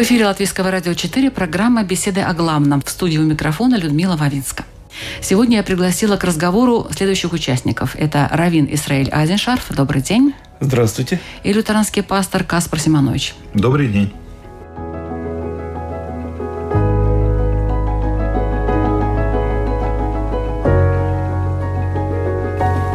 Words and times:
В 0.00 0.02
эфире 0.02 0.24
Латвийского 0.24 0.70
радио 0.70 0.94
4 0.94 1.30
программа 1.30 1.82
«Беседы 1.82 2.22
о 2.22 2.32
главном». 2.32 2.80
В 2.80 2.88
студии 2.88 3.18
у 3.18 3.22
микрофона 3.22 3.74
Людмила 3.74 4.16
Вавинска. 4.16 4.64
Сегодня 5.20 5.58
я 5.58 5.62
пригласила 5.62 6.16
к 6.16 6.24
разговору 6.24 6.88
следующих 6.90 7.34
участников. 7.34 7.94
Это 7.96 8.26
Равин 8.32 8.66
Исраиль 8.72 9.10
Азеншарф. 9.10 9.66
Добрый 9.76 10.00
день. 10.00 10.32
Здравствуйте. 10.58 11.20
И 11.44 11.52
лютеранский 11.52 12.02
пастор 12.02 12.44
Каспар 12.44 12.80
Симонович. 12.80 13.34
Добрый 13.52 13.88
день. 13.88 14.10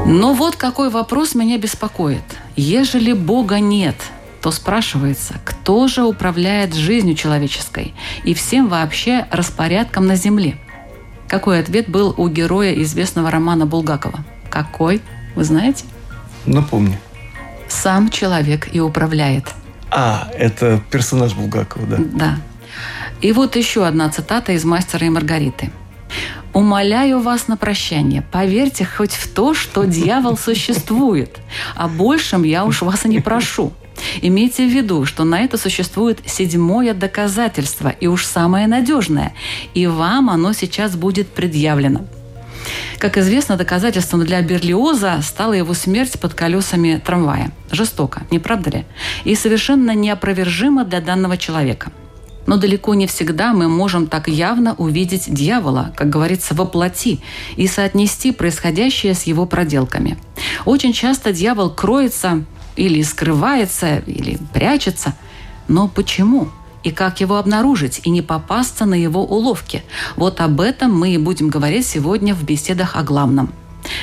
Но 0.08 0.34
вот 0.34 0.56
какой 0.56 0.90
вопрос 0.90 1.36
меня 1.36 1.60
беспокоит. 1.60 2.24
Ежели 2.56 3.14
Бога 3.14 3.60
нет– 3.60 3.96
то 4.46 4.52
спрашивается, 4.52 5.34
кто 5.44 5.88
же 5.88 6.04
управляет 6.04 6.76
жизнью 6.76 7.16
человеческой 7.16 7.96
и 8.26 8.36
всем 8.36 8.68
вообще 8.68 9.26
распорядком 9.32 10.06
на 10.06 10.16
Земле? 10.16 10.56
Какой 11.28 11.60
ответ 11.60 11.90
был 11.90 12.14
у 12.16 12.28
героя 12.28 12.72
известного 12.84 13.32
романа 13.32 13.66
Булгакова? 13.66 14.24
Какой? 14.52 15.02
Вы 15.34 15.44
знаете? 15.46 15.86
Напомню. 16.46 16.96
Сам 17.68 18.12
человек 18.12 18.70
и 18.72 18.80
управляет. 18.80 19.46
А, 19.90 20.30
это 20.38 20.80
персонаж 20.92 21.34
Булгакова, 21.34 21.88
да? 21.88 21.98
Да. 21.98 22.38
И 23.22 23.32
вот 23.32 23.56
еще 23.56 23.88
одна 23.88 24.10
цитата 24.10 24.52
из 24.52 24.64
«Мастера 24.64 25.08
и 25.08 25.10
Маргариты». 25.10 25.72
Умоляю 26.54 27.20
вас 27.20 27.48
на 27.48 27.58
прощание, 27.58 28.22
поверьте 28.22 28.86
хоть 28.86 29.14
в 29.14 29.28
то, 29.34 29.56
что 29.56 29.86
дьявол 29.86 30.38
существует, 30.38 31.40
а 31.76 31.88
большем 31.88 32.44
я 32.44 32.64
уж 32.64 32.84
вас 32.84 33.06
и 33.06 33.10
не 33.10 33.22
прошу. 33.22 33.74
Имейте 34.22 34.68
в 34.68 34.72
виду, 34.72 35.06
что 35.06 35.24
на 35.24 35.42
это 35.42 35.58
существует 35.58 36.20
седьмое 36.26 36.94
доказательство, 36.94 37.90
и 37.90 38.08
уж 38.08 38.26
самое 38.26 38.68
надежное, 38.68 39.34
и 39.74 39.88
вам 39.88 40.30
оно 40.30 40.54
сейчас 40.54 40.96
будет 40.96 41.28
предъявлено. 41.30 42.06
Как 42.98 43.18
известно, 43.18 43.58
доказательством 43.58 44.26
для 44.26 44.42
Берлиоза 44.42 45.20
стала 45.22 45.54
его 45.54 45.74
смерть 45.74 46.20
под 46.20 46.34
колесами 46.34 47.02
трамвая. 47.04 47.52
Жестоко, 47.72 48.24
не 48.32 48.40
правда 48.40 48.70
ли? 48.70 48.86
И 49.24 49.36
совершенно 49.36 49.94
неопровержимо 49.94 50.86
для 50.86 51.02
данного 51.02 51.38
человека. 51.38 51.92
Но 52.48 52.58
далеко 52.58 52.94
не 52.94 53.08
всегда 53.08 53.54
мы 53.54 53.68
можем 53.68 54.08
так 54.08 54.28
явно 54.28 54.76
увидеть 54.76 55.34
дьявола, 55.34 55.94
как 55.96 56.10
говорится, 56.10 56.54
во 56.54 56.66
плоти, 56.66 57.20
и 57.56 57.68
соотнести 57.68 58.32
происходящее 58.32 59.16
с 59.16 59.24
его 59.24 59.46
проделками. 59.46 60.18
Очень 60.64 60.94
часто 60.94 61.32
дьявол 61.32 61.72
кроется 61.72 62.44
или 62.76 63.02
скрывается, 63.02 63.98
или 63.98 64.38
прячется. 64.54 65.16
Но 65.68 65.88
почему? 65.88 66.50
И 66.84 66.92
как 66.92 67.20
его 67.20 67.38
обнаружить 67.38 68.02
и 68.04 68.10
не 68.10 68.22
попасться 68.22 68.86
на 68.86 68.94
его 68.94 69.24
уловки? 69.26 69.84
Вот 70.16 70.40
об 70.40 70.62
этом 70.62 70.98
мы 70.98 71.16
и 71.16 71.18
будем 71.18 71.50
говорить 71.50 71.88
сегодня 71.88 72.36
в 72.36 72.44
беседах 72.44 72.96
о 72.96 73.04
главном. 73.04 73.52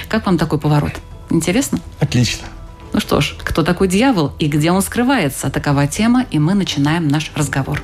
Как 0.08 0.26
вам 0.26 0.36
такой 0.36 0.58
поворот? 0.58 0.92
Интересно? 1.30 1.78
Отлично. 2.00 2.48
Ну 2.92 3.00
что 3.00 3.20
ж, 3.20 3.36
кто 3.42 3.62
такой 3.62 3.88
дьявол 3.88 4.32
и 4.38 4.48
где 4.48 4.70
он 4.70 4.82
скрывается? 4.82 5.48
Такова 5.48 5.86
тема, 5.86 6.26
и 6.30 6.38
мы 6.38 6.54
начинаем 6.54 7.08
наш 7.08 7.30
разговор. 7.34 7.82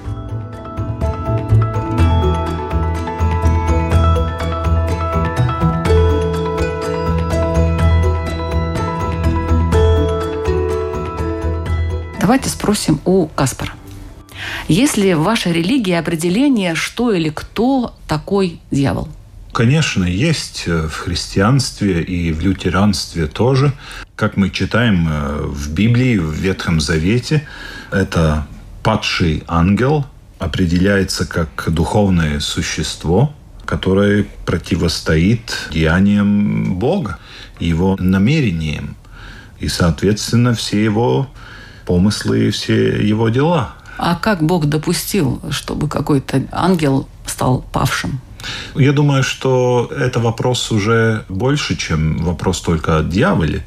Давайте 12.28 12.50
спросим 12.50 13.00
у 13.06 13.26
Каспара. 13.28 13.72
Есть 14.68 14.98
ли 14.98 15.14
в 15.14 15.22
вашей 15.22 15.50
религии 15.50 15.94
определение, 15.94 16.74
что 16.74 17.10
или 17.10 17.30
кто 17.30 17.94
такой 18.06 18.60
дьявол? 18.70 19.08
Конечно, 19.54 20.04
есть 20.04 20.64
э, 20.66 20.88
в 20.88 20.94
христианстве 20.94 22.02
и 22.02 22.30
в 22.32 22.42
лютеранстве 22.42 23.28
тоже. 23.28 23.72
Как 24.14 24.36
мы 24.36 24.50
читаем 24.50 25.08
э, 25.08 25.40
в 25.46 25.72
Библии, 25.72 26.18
в 26.18 26.34
Ветхом 26.34 26.82
Завете, 26.82 27.48
это 27.90 28.46
падший 28.82 29.42
ангел 29.46 30.04
определяется 30.38 31.26
как 31.26 31.72
духовное 31.72 32.40
существо, 32.40 33.32
которое 33.64 34.26
противостоит 34.44 35.70
деяниям 35.72 36.74
Бога, 36.74 37.18
его 37.58 37.96
намерениям. 37.98 38.98
И, 39.60 39.68
соответственно, 39.68 40.52
все 40.52 40.84
его 40.84 41.30
помыслы 41.88 42.48
и 42.48 42.50
все 42.50 43.08
его 43.08 43.30
дела. 43.30 43.72
А 43.98 44.14
как 44.14 44.42
Бог 44.42 44.66
допустил, 44.66 45.40
чтобы 45.50 45.88
какой-то 45.88 46.42
ангел 46.52 47.08
стал 47.26 47.64
павшим? 47.72 48.20
Я 48.74 48.92
думаю, 48.92 49.22
что 49.22 49.90
это 49.90 50.20
вопрос 50.20 50.70
уже 50.70 51.24
больше, 51.28 51.76
чем 51.76 52.18
вопрос 52.18 52.60
только 52.60 52.98
о 52.98 53.02
дьяволе. 53.02 53.62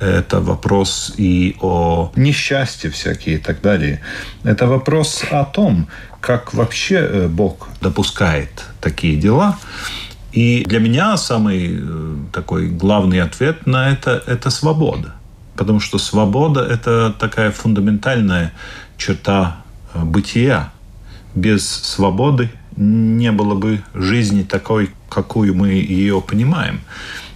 Это 0.00 0.40
вопрос 0.40 1.14
и 1.18 1.56
о 1.60 2.10
несчастье 2.16 2.90
всякие 2.90 3.36
и 3.36 3.38
так 3.38 3.60
далее. 3.62 4.00
Это 4.44 4.66
вопрос 4.66 5.22
о 5.30 5.44
том, 5.44 5.86
как 6.20 6.54
вообще 6.54 6.96
э, 6.96 7.28
Бог 7.28 7.68
допускает 7.80 8.50
такие 8.80 9.16
дела. 9.16 9.58
И 10.32 10.64
для 10.66 10.80
меня 10.80 11.16
самый 11.16 11.78
э, 11.80 12.16
такой 12.32 12.68
главный 12.68 13.20
ответ 13.22 13.66
на 13.66 13.90
это– 13.90 14.22
это 14.26 14.50
свобода. 14.50 15.19
Потому 15.60 15.78
что 15.78 15.98
свобода– 15.98 16.64
это 16.70 17.14
такая 17.18 17.50
фундаментальная 17.50 18.54
черта 18.96 19.58
э, 19.92 20.02
бытия. 20.02 20.72
Без 21.34 21.68
свободы 21.68 22.50
не 22.76 23.30
было 23.30 23.54
бы 23.54 23.82
жизни 23.92 24.42
такой, 24.42 24.90
какую 25.10 25.54
мы 25.54 25.68
ее 25.68 26.22
понимаем. 26.22 26.80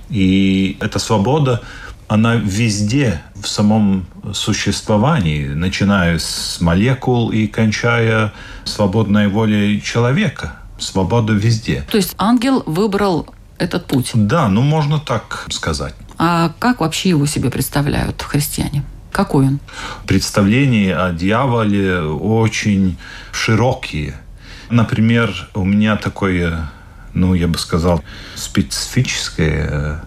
И 0.09 0.79
эта 0.81 0.99
свобода, 0.99 1.61
она 2.09 2.37
везде, 2.37 3.21
в 3.34 3.47
самом 3.47 4.07
существовании, 4.33 5.49
начиная 5.49 6.19
с 6.19 6.63
молекул 6.63 7.31
и 7.31 7.47
кончая 7.47 8.33
свободной 8.65 9.29
волей 9.29 9.83
человека. 9.83 10.57
Свобода 10.79 11.34
везде. 11.34 11.84
То 11.91 11.99
есть 11.99 12.15
ангел 12.17 12.63
выбрал 12.65 13.29
этот 13.59 13.87
путь? 13.87 14.13
Да, 14.15 14.49
ну 14.49 14.63
можно 14.63 14.99
так 14.99 15.47
сказать. 15.51 15.95
А 16.27 16.55
как 16.59 16.81
вообще 16.81 17.11
его 17.11 17.27
себе 17.27 17.51
представляют 17.51 18.23
христиане? 18.23 18.83
Какой 19.12 19.47
он? 19.47 19.61
Представления 20.07 20.97
о 20.97 21.12
дьяволе 21.12 22.01
очень 22.01 22.97
широкие. 23.31 24.15
Например, 24.71 25.31
у 25.53 25.65
меня 25.65 25.97
такое, 25.97 26.71
ну, 27.13 27.34
я 27.34 27.47
бы 27.47 27.59
сказал, 27.59 28.03
специфическое 28.37 30.03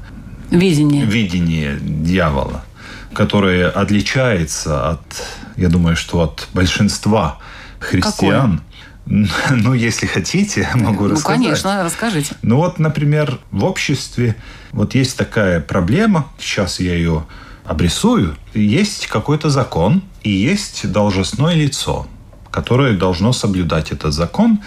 видение, 0.49 1.05
видение 1.05 1.77
дьявола, 1.79 2.65
которое 3.13 3.69
отличается 3.69 4.89
от, 4.89 5.23
я 5.55 5.69
думаю, 5.69 5.95
что 5.95 6.21
от 6.21 6.47
большинства 6.51 7.37
христиан. 7.79 8.53
Какое? 8.53 8.66
Ну, 9.51 9.73
если 9.73 10.05
хотите, 10.05 10.69
могу 10.75 11.05
ну, 11.05 11.11
рассказать. 11.11 11.39
Ну, 11.39 11.43
конечно, 11.45 11.83
расскажите. 11.83 12.35
Ну, 12.41 12.57
вот, 12.57 12.79
например, 12.79 13.39
в 13.51 13.63
обществе 13.63 14.35
вот 14.71 14.95
есть 14.95 15.17
такая 15.17 15.59
проблема, 15.59 16.27
сейчас 16.39 16.79
я 16.79 16.93
ее 16.93 17.25
обрисую. 17.65 18.35
Есть 18.53 19.07
какой-то 19.07 19.49
закон 19.49 20.01
и 20.23 20.31
есть 20.31 20.91
должностное 20.91 21.55
лицо, 21.55 22.07
которое 22.51 22.97
должно 22.97 23.33
соблюдать 23.33 23.91
этот 23.91 24.13
закон, 24.13 24.59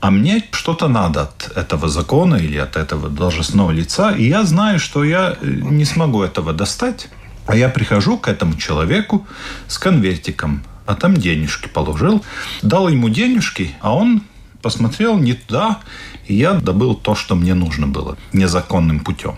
а 0.00 0.10
мне 0.10 0.44
что-то 0.50 0.88
надо 0.88 1.22
от 1.22 1.56
этого 1.56 1.88
закона 1.88 2.34
или 2.34 2.58
от 2.58 2.76
этого 2.76 3.08
должностного 3.08 3.70
лица, 3.70 4.10
и 4.10 4.28
я 4.28 4.44
знаю, 4.44 4.78
что 4.78 5.04
я 5.04 5.36
э, 5.40 5.46
не 5.46 5.84
смогу 5.84 6.22
этого 6.22 6.52
достать, 6.52 7.08
а 7.46 7.56
я 7.56 7.68
прихожу 7.68 8.18
к 8.18 8.28
этому 8.28 8.56
человеку 8.56 9.26
с 9.68 9.78
конвертиком 9.78 10.62
а 10.86 10.94
там 10.94 11.16
денежки 11.16 11.68
положил. 11.68 12.24
Дал 12.62 12.88
ему 12.88 13.08
денежки, 13.08 13.74
а 13.80 13.94
он 13.94 14.22
посмотрел 14.62 15.18
не 15.18 15.34
туда, 15.34 15.80
и 16.26 16.34
я 16.34 16.54
добыл 16.54 16.94
то, 16.94 17.14
что 17.14 17.34
мне 17.34 17.54
нужно 17.54 17.86
было, 17.86 18.16
незаконным 18.32 19.00
путем. 19.00 19.36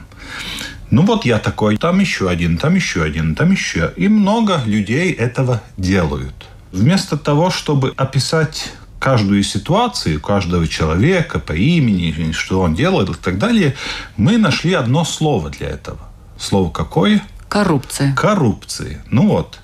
Ну 0.90 1.02
вот 1.02 1.24
я 1.24 1.38
такой, 1.38 1.76
там 1.76 1.98
еще 1.98 2.28
один, 2.28 2.58
там 2.58 2.74
еще 2.74 3.02
один, 3.02 3.34
там 3.34 3.50
еще. 3.50 3.92
И 3.96 4.08
много 4.08 4.60
людей 4.66 5.12
этого 5.12 5.62
делают. 5.76 6.46
Вместо 6.72 7.16
того, 7.16 7.50
чтобы 7.50 7.94
описать 7.96 8.72
каждую 9.00 9.42
ситуацию, 9.42 10.20
каждого 10.20 10.68
человека 10.68 11.38
по 11.38 11.52
имени, 11.52 12.32
что 12.32 12.60
он 12.60 12.74
делает 12.74 13.10
и 13.10 13.14
так 13.14 13.38
далее, 13.38 13.74
мы 14.16 14.38
нашли 14.38 14.72
одно 14.74 15.04
слово 15.04 15.50
для 15.50 15.68
этого. 15.68 15.98
Слово 16.38 16.70
какое? 16.70 17.22
Коррупция. 17.48 18.14
Коррупция. 18.14 19.04
Ну 19.10 19.28
вот. 19.28 19.58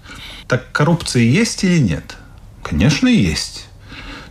Так 0.50 0.72
коррупция 0.72 1.22
есть 1.22 1.62
или 1.62 1.78
нет? 1.78 2.16
Конечно, 2.64 3.06
есть. 3.06 3.68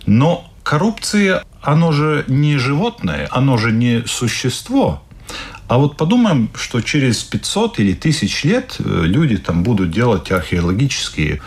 Но 0.06 0.52
коррупция, 0.64 1.46
оно 1.62 1.94
же 1.94 2.26
не 2.28 2.58
животное, 2.58 3.30
оно 3.32 3.56
же 3.56 3.72
не 3.72 4.04
существо. 4.06 5.02
А 5.70 5.78
вот 5.78 5.96
подумаем, 5.96 6.50
что 6.56 6.82
через 6.82 7.24
500 7.24 7.80
или 7.80 7.94
1000 7.94 8.48
лет 8.50 8.76
э, 8.80 9.04
люди 9.06 9.38
там 9.38 9.64
будут 9.64 9.92
делать 9.92 10.30
археологические 10.30 11.40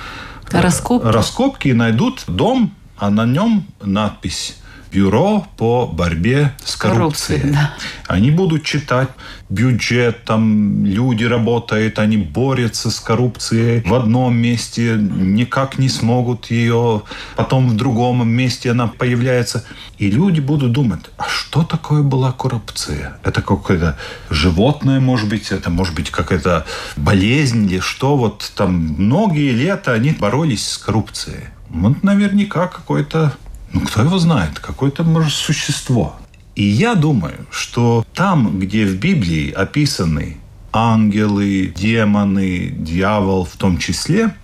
э, 0.50 0.58
Раскопки. 0.58 1.06
раскопки 1.06 1.68
и 1.68 1.74
найдут 1.74 2.24
дом, 2.26 2.74
а 2.96 3.10
на 3.10 3.26
нем 3.26 3.66
надпись 3.82 4.56
Бюро 4.92 5.46
по 5.56 5.86
борьбе 5.86 6.52
с 6.64 6.76
коррупцией. 6.76 7.40
Коррупцией, 7.40 7.52
да. 7.54 7.74
Они 8.06 8.30
будут 8.30 8.62
читать 8.62 9.08
бюджет, 9.48 10.24
там 10.24 10.84
люди 10.84 11.24
работают, 11.24 11.98
они 11.98 12.16
борются 12.16 12.90
с 12.90 13.00
коррупцией 13.00 13.82
в 13.86 13.94
одном 13.94 14.36
месте, 14.36 14.96
никак 14.96 15.78
не 15.78 15.88
смогут 15.88 16.50
ее, 16.50 17.02
потом 17.36 17.68
в 17.68 17.76
другом 17.76 18.28
месте 18.28 18.70
она 18.70 18.86
появляется. 18.86 19.64
И 19.98 20.10
люди 20.10 20.40
будут 20.40 20.72
думать, 20.72 21.00
а 21.16 21.28
что 21.28 21.62
такое 21.62 22.02
была 22.02 22.32
коррупция? 22.32 23.18
Это 23.22 23.42
какое-то 23.42 23.98
животное, 24.30 25.00
может 25.00 25.28
быть, 25.28 25.52
это 25.52 25.70
может 25.70 25.94
быть 25.94 26.10
какая-то 26.10 26.66
болезнь 26.96 27.70
или 27.70 27.80
что? 27.80 28.16
Вот 28.16 28.52
там 28.56 28.74
многие 28.74 29.52
лета 29.52 29.92
они 29.92 30.10
боролись 30.10 30.68
с 30.68 30.78
коррупцией. 30.78 31.44
Вот 31.68 32.02
наверняка 32.02 32.66
какой-то 32.66 33.32
ну, 33.72 33.80
кто 33.80 34.02
его 34.02 34.18
знает? 34.18 34.58
Какое-то, 34.58 35.04
может, 35.04 35.32
существо. 35.32 36.16
И 36.54 36.64
я 36.64 36.94
думаю, 36.94 37.46
что 37.50 38.04
там, 38.14 38.58
где 38.58 38.84
в 38.84 38.96
Библии 38.96 39.50
описаны 39.50 40.36
ангелы, 40.72 41.72
демоны, 41.74 42.68
дьявол 42.70 43.44
в 43.44 43.56
том 43.56 43.78
числе, 43.78 44.34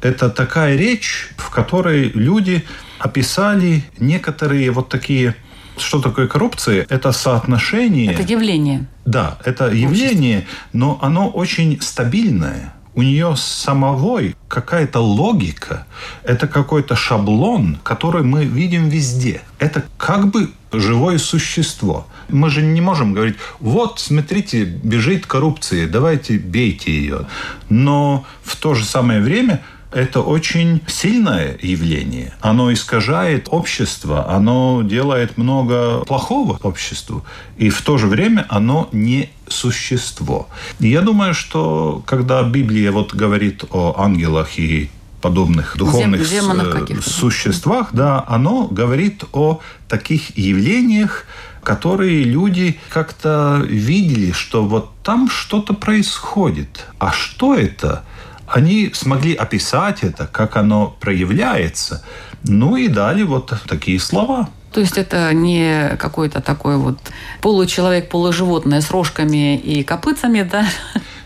это 0.00 0.30
такая 0.30 0.76
речь, 0.76 1.30
в 1.36 1.50
которой 1.50 2.10
люди 2.14 2.64
описали 2.98 3.84
некоторые 3.98 4.70
вот 4.70 4.88
такие... 4.88 5.34
Что 5.76 6.00
такое 6.00 6.26
коррупция? 6.26 6.86
Это 6.88 7.12
соотношение... 7.12 8.12
Это 8.12 8.22
явление. 8.22 8.86
Да, 9.04 9.38
это 9.44 9.70
явление, 9.70 10.46
но 10.72 10.98
оно 11.00 11.28
очень 11.28 11.80
стабильное. 11.80 12.74
У 12.98 13.02
нее 13.02 13.36
самовой 13.36 14.34
какая-то 14.48 14.98
логика, 14.98 15.86
это 16.24 16.48
какой-то 16.48 16.96
шаблон, 16.96 17.78
который 17.84 18.24
мы 18.24 18.44
видим 18.44 18.88
везде. 18.88 19.42
Это 19.60 19.84
как 19.96 20.32
бы 20.32 20.50
живое 20.72 21.18
существо. 21.18 22.08
Мы 22.28 22.50
же 22.50 22.60
не 22.60 22.80
можем 22.80 23.14
говорить, 23.14 23.36
вот, 23.60 24.00
смотрите, 24.00 24.64
бежит 24.64 25.26
коррупция, 25.26 25.86
давайте 25.86 26.38
бейте 26.38 26.90
ее. 26.90 27.28
Но 27.68 28.26
в 28.42 28.56
то 28.56 28.74
же 28.74 28.84
самое 28.84 29.20
время 29.20 29.62
это 29.92 30.20
очень 30.20 30.80
сильное 30.86 31.56
явление. 31.62 32.32
Оно 32.40 32.72
искажает 32.72 33.48
общество, 33.50 34.30
оно 34.30 34.82
делает 34.82 35.38
много 35.38 36.04
плохого 36.04 36.58
обществу, 36.62 37.24
и 37.56 37.70
в 37.70 37.80
то 37.82 37.98
же 37.98 38.06
время 38.06 38.46
оно 38.48 38.88
не 38.92 39.30
существо. 39.48 40.48
И 40.80 40.88
я 40.88 41.00
думаю, 41.00 41.34
что 41.34 42.02
когда 42.06 42.42
Библия 42.42 42.92
вот 42.92 43.14
говорит 43.14 43.64
о 43.70 43.94
ангелах 43.98 44.58
и 44.58 44.90
подобных 45.20 45.76
духовных 45.76 46.24
Зем- 46.26 47.02
существах, 47.02 47.88
да, 47.92 48.24
оно 48.28 48.68
говорит 48.68 49.24
о 49.32 49.60
таких 49.88 50.36
явлениях, 50.36 51.24
которые 51.62 52.22
люди 52.22 52.78
как-то 52.88 53.60
видели, 53.66 54.32
что 54.32 54.64
вот 54.64 54.90
там 55.02 55.28
что-то 55.28 55.74
происходит. 55.74 56.86
А 56.98 57.12
что 57.12 57.54
это? 57.54 58.04
Они 58.48 58.90
смогли 58.94 59.34
описать 59.34 60.02
это, 60.02 60.26
как 60.26 60.56
оно 60.56 60.96
проявляется, 61.00 62.04
ну 62.44 62.76
и 62.76 62.88
дали 62.88 63.22
вот 63.22 63.52
такие 63.68 64.00
слова. 64.00 64.48
То 64.72 64.80
есть 64.80 64.98
это 64.98 65.32
не 65.32 65.96
какой-то 65.98 66.40
такой 66.40 66.76
вот 66.76 66.98
получеловек, 67.40 68.08
полуживотное 68.08 68.80
с 68.80 68.90
рожками 68.90 69.56
и 69.56 69.82
копытцами, 69.82 70.42
да? 70.42 70.66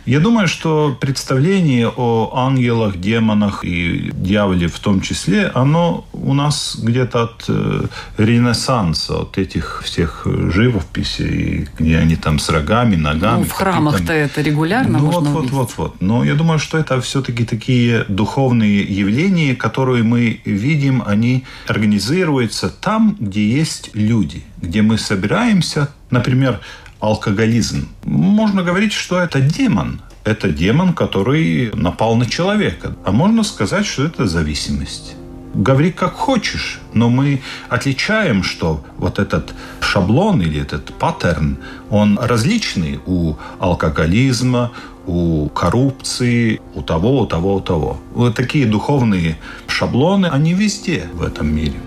Я 0.04 0.18
думаю, 0.18 0.48
что 0.48 0.96
представление 1.00 1.88
о 1.88 2.32
ангелах, 2.34 2.96
демонах 2.98 3.64
и 3.64 4.10
дьяволе 4.12 4.66
в 4.66 4.78
том 4.80 5.00
числе, 5.00 5.46
оно 5.54 6.04
у 6.12 6.34
нас 6.34 6.76
где-то 6.82 7.22
от 7.22 7.44
э, 7.48 7.84
Ренессанса, 8.18 9.20
от 9.20 9.38
этих 9.38 9.82
всех 9.84 10.26
живописей, 10.26 11.68
где 11.78 11.98
они 11.98 12.16
там 12.16 12.38
с 12.40 12.48
рогами, 12.48 12.96
ногами. 12.96 13.38
Ну, 13.40 13.44
в 13.44 13.52
храмах-то 13.52 14.12
это 14.12 14.40
регулярно 14.40 14.98
Ну, 14.98 15.06
можно 15.06 15.20
вот, 15.20 15.28
вот, 15.28 15.36
увидеть. 15.38 15.52
вот, 15.52 15.72
вот. 15.76 16.00
Но 16.00 16.24
я 16.24 16.34
думаю, 16.34 16.58
что 16.58 16.78
это 16.78 17.00
все-таки 17.00 17.44
такие 17.44 18.04
духовные 18.08 18.82
явления, 18.82 19.54
которые 19.54 20.02
мы 20.02 20.40
видим, 20.44 21.02
они 21.06 21.44
организуются 21.68 22.68
там, 22.70 23.16
где 23.20 23.48
есть 23.48 23.90
люди, 23.94 24.42
где 24.60 24.82
мы 24.82 24.98
собираемся, 24.98 25.90
например, 26.10 26.60
алкоголизм. 27.02 27.88
Можно 28.04 28.62
говорить, 28.62 28.92
что 28.92 29.20
это 29.20 29.40
демон. 29.40 30.00
Это 30.24 30.48
демон, 30.48 30.94
который 30.94 31.72
напал 31.74 32.14
на 32.14 32.26
человека. 32.26 32.94
А 33.04 33.10
можно 33.10 33.42
сказать, 33.42 33.84
что 33.84 34.04
это 34.04 34.26
зависимость. 34.28 35.16
Говори 35.52 35.90
как 35.90 36.14
хочешь, 36.14 36.80
но 36.94 37.10
мы 37.10 37.42
отличаем, 37.68 38.42
что 38.42 38.84
вот 38.96 39.18
этот 39.18 39.52
шаблон 39.80 40.40
или 40.40 40.60
этот 40.62 40.94
паттерн, 40.94 41.58
он 41.90 42.18
различный 42.18 43.00
у 43.04 43.34
алкоголизма, 43.58 44.70
у 45.06 45.48
коррупции, 45.48 46.60
у 46.74 46.82
того, 46.82 47.20
у 47.20 47.26
того, 47.26 47.56
у 47.56 47.60
того. 47.60 47.98
Вот 48.14 48.36
такие 48.36 48.64
духовные 48.64 49.36
шаблоны, 49.66 50.26
они 50.26 50.54
везде 50.54 51.08
в 51.12 51.22
этом 51.22 51.54
мире. 51.54 51.80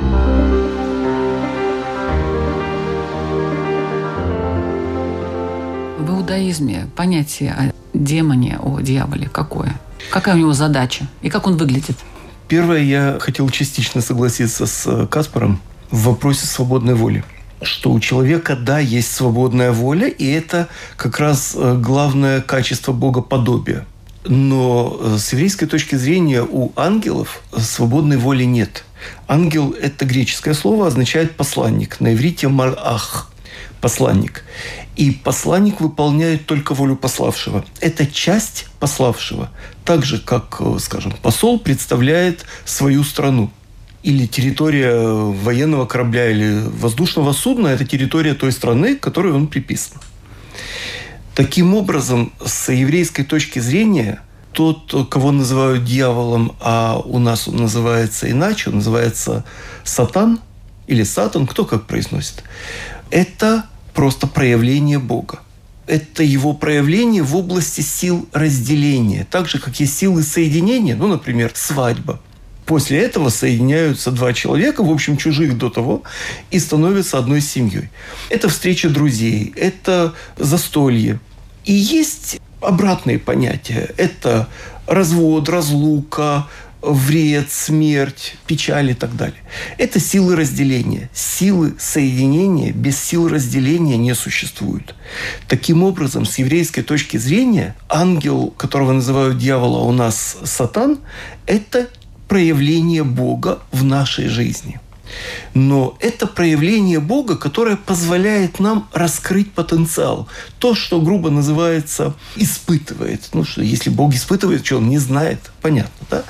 В 0.00 0.31
иудаизме 6.32 6.88
понятие 6.96 7.52
о 7.52 7.72
демоне, 7.92 8.58
о 8.62 8.80
дьяволе 8.80 9.28
какое? 9.28 9.78
Какая 10.10 10.34
у 10.34 10.38
него 10.38 10.52
задача? 10.52 11.06
И 11.20 11.28
как 11.28 11.46
он 11.46 11.56
выглядит? 11.56 11.96
Первое, 12.48 12.80
я 12.80 13.18
хотел 13.20 13.48
частично 13.50 14.00
согласиться 14.00 14.66
с 14.66 14.86
э, 14.86 15.06
Каспаром 15.06 15.60
в 15.90 16.04
вопросе 16.04 16.46
свободной 16.46 16.94
воли. 16.94 17.24
Что 17.62 17.92
у 17.92 18.00
человека, 18.00 18.56
да, 18.56 18.78
есть 18.78 19.12
свободная 19.12 19.72
воля, 19.72 20.08
и 20.08 20.26
это 20.26 20.68
как 20.96 21.18
раз 21.18 21.54
э, 21.54 21.76
главное 21.78 22.40
качество 22.40 22.92
богоподобия. 22.92 23.86
Но 24.24 24.98
э, 25.00 25.16
с 25.18 25.32
еврейской 25.32 25.66
точки 25.66 25.96
зрения 25.96 26.42
у 26.42 26.72
ангелов 26.76 27.42
свободной 27.56 28.16
воли 28.16 28.44
нет. 28.44 28.84
Ангел– 29.28 29.74
это 29.82 30.04
греческое 30.04 30.54
слово, 30.54 30.86
означает 30.88 31.36
посланник. 31.36 32.00
На 32.00 32.14
иврите 32.14 32.48
«малах»– 32.48 33.28
посланник. 33.82 34.44
И 34.96 35.10
посланник 35.10 35.80
выполняет 35.80 36.46
только 36.46 36.72
волю 36.72 36.96
пославшего. 36.96 37.64
Это 37.80 38.06
часть 38.06 38.66
пославшего. 38.78 39.50
Так 39.84 40.04
же, 40.04 40.18
как, 40.18 40.56
э, 40.60 40.76
скажем, 40.78 41.12
посол 41.20 41.58
представляет 41.58 42.46
свою 42.64 43.04
страну. 43.04 43.50
Или 44.02 44.26
территория 44.26 44.94
военного 44.94 45.86
корабля 45.86 46.30
или 46.30 46.62
воздушного 46.80 47.32
судна– 47.32 47.68
это 47.68 47.84
территория 47.84 48.34
той 48.34 48.52
страны, 48.52 48.96
к 48.96 49.00
которой 49.00 49.32
он 49.32 49.48
приписан. 49.48 49.98
Таким 51.34 51.74
образом, 51.74 52.32
с 52.44 52.72
еврейской 52.72 53.24
точки 53.24 53.58
зрения, 53.58 54.20
тот, 54.52 55.08
кого 55.10 55.32
называют 55.32 55.84
дьяволом, 55.84 56.54
а 56.60 57.00
у 57.04 57.18
нас 57.18 57.48
он 57.48 57.56
называется 57.56 58.30
иначе, 58.30 58.70
он 58.70 58.76
называется 58.76 59.44
сатан 59.82 60.40
или 60.86 61.04
сатан, 61.04 61.46
кто 61.46 61.64
как 61.64 61.86
произносит, 61.86 62.44
это 63.10 63.64
просто 63.94 64.26
проявление 64.26 64.98
Бога. 64.98 65.40
Это 65.86 66.22
его 66.22 66.52
проявление 66.52 67.22
в 67.22 67.36
области 67.36 67.80
сил 67.80 68.28
разделения. 68.32 69.26
Так 69.30 69.48
же, 69.48 69.58
как 69.58 69.80
есть 69.80 69.98
силы 69.98 70.22
соединения, 70.22 70.96
ну, 70.96 71.08
например, 71.08 71.52
свадьба. 71.54 72.20
После 72.66 73.00
этого 73.00 73.28
соединяются 73.28 74.12
два 74.12 74.32
человека, 74.32 74.84
в 74.84 74.90
общем, 74.90 75.16
чужих 75.16 75.58
до 75.58 75.68
того, 75.68 76.04
и 76.50 76.58
становятся 76.58 77.18
одной 77.18 77.40
семьей. 77.40 77.90
Это 78.30 78.48
встреча 78.48 78.88
друзей, 78.88 79.52
это 79.56 80.14
застолье. 80.38 81.18
И 81.64 81.72
есть 81.72 82.40
обратные 82.60 83.18
понятия. 83.18 83.90
Это 83.96 84.48
развод, 84.86 85.48
разлука, 85.48 86.46
вред, 86.82 87.50
смерть, 87.50 88.34
печаль 88.46 88.90
и 88.90 88.94
так 88.94 89.16
далее. 89.16 89.40
Это 89.78 90.00
силы 90.00 90.36
разделения. 90.36 91.08
Силы 91.14 91.74
соединения 91.78 92.72
без 92.72 92.98
сил 92.98 93.28
разделения 93.28 93.96
не 93.96 94.14
существуют. 94.14 94.94
Таким 95.48 95.82
образом, 95.84 96.26
с 96.26 96.38
еврейской 96.38 96.82
точки 96.82 97.16
зрения, 97.16 97.76
ангел, 97.88 98.50
которого 98.50 98.92
называют 98.92 99.38
дьявола 99.38 99.78
у 99.84 99.92
нас 99.92 100.36
сатан, 100.44 100.98
это 101.46 101.88
проявление 102.28 103.04
Бога 103.04 103.60
в 103.70 103.84
нашей 103.84 104.28
жизни. 104.28 104.80
Но 105.54 105.96
это 106.00 106.26
проявление 106.26 107.00
Бога, 107.00 107.36
которое 107.36 107.76
позволяет 107.76 108.60
нам 108.60 108.88
раскрыть 108.92 109.52
потенциал. 109.52 110.28
То, 110.58 110.74
что 110.74 111.00
грубо 111.00 111.30
называется 111.30 112.14
испытывает. 112.36 113.28
Ну 113.32 113.44
что, 113.44 113.62
если 113.62 113.90
Бог 113.90 114.14
испытывает, 114.14 114.64
что 114.64 114.78
он 114.78 114.88
не 114.88 114.98
знает, 114.98 115.50
понятно, 115.60 116.06
да? 116.10 116.24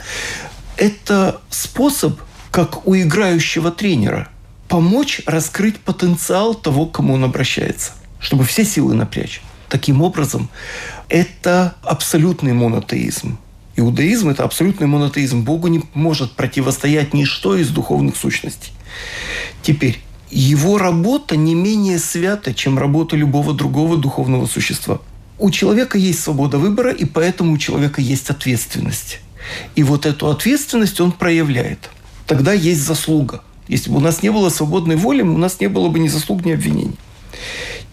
Это 0.76 1.40
способ, 1.50 2.20
как 2.50 2.86
у 2.86 2.96
играющего 2.96 3.70
тренера, 3.70 4.28
помочь 4.68 5.20
раскрыть 5.26 5.78
потенциал 5.80 6.54
того, 6.54 6.86
к 6.86 6.92
кому 6.92 7.14
он 7.14 7.24
обращается, 7.24 7.92
чтобы 8.18 8.44
все 8.44 8.64
силы 8.64 8.94
напрячь. 8.94 9.42
Таким 9.68 10.02
образом, 10.02 10.50
это 11.08 11.74
абсолютный 11.82 12.52
монотеизм. 12.52 13.38
Иудаизм– 13.76 14.28
это 14.30 14.44
абсолютный 14.44 14.86
монотеизм. 14.86 15.42
Богу 15.42 15.68
не 15.68 15.82
может 15.94 16.32
противостоять 16.32 17.14
ничто 17.14 17.56
из 17.56 17.70
духовных 17.70 18.16
сущностей. 18.16 18.72
Теперь, 19.62 20.00
его 20.30 20.78
работа 20.78 21.36
не 21.36 21.54
менее 21.54 21.98
свята, 21.98 22.52
чем 22.52 22.78
работа 22.78 23.16
любого 23.16 23.54
другого 23.54 23.96
духовного 23.96 24.46
существа. 24.46 25.00
У 25.38 25.50
человека 25.50 25.96
есть 25.96 26.20
свобода 26.20 26.58
выбора, 26.58 26.92
и 26.92 27.04
поэтому 27.04 27.52
у 27.52 27.58
человека 27.58 28.00
есть 28.00 28.28
ответственность. 28.30 29.20
И 29.74 29.82
вот 29.82 30.06
эту 30.06 30.28
ответственность 30.28 31.00
он 31.00 31.12
проявляет. 31.12 31.90
Тогда 32.26 32.52
есть 32.52 32.82
заслуга. 32.82 33.42
Если 33.68 33.90
бы 33.90 33.96
у 33.96 34.00
нас 34.00 34.22
не 34.22 34.30
было 34.30 34.50
свободной 34.50 34.96
воли, 34.96 35.22
у 35.22 35.38
нас 35.38 35.60
не 35.60 35.68
было 35.68 35.88
бы 35.88 35.98
ни 35.98 36.08
заслуг, 36.08 36.44
ни 36.44 36.52
обвинений. 36.52 36.96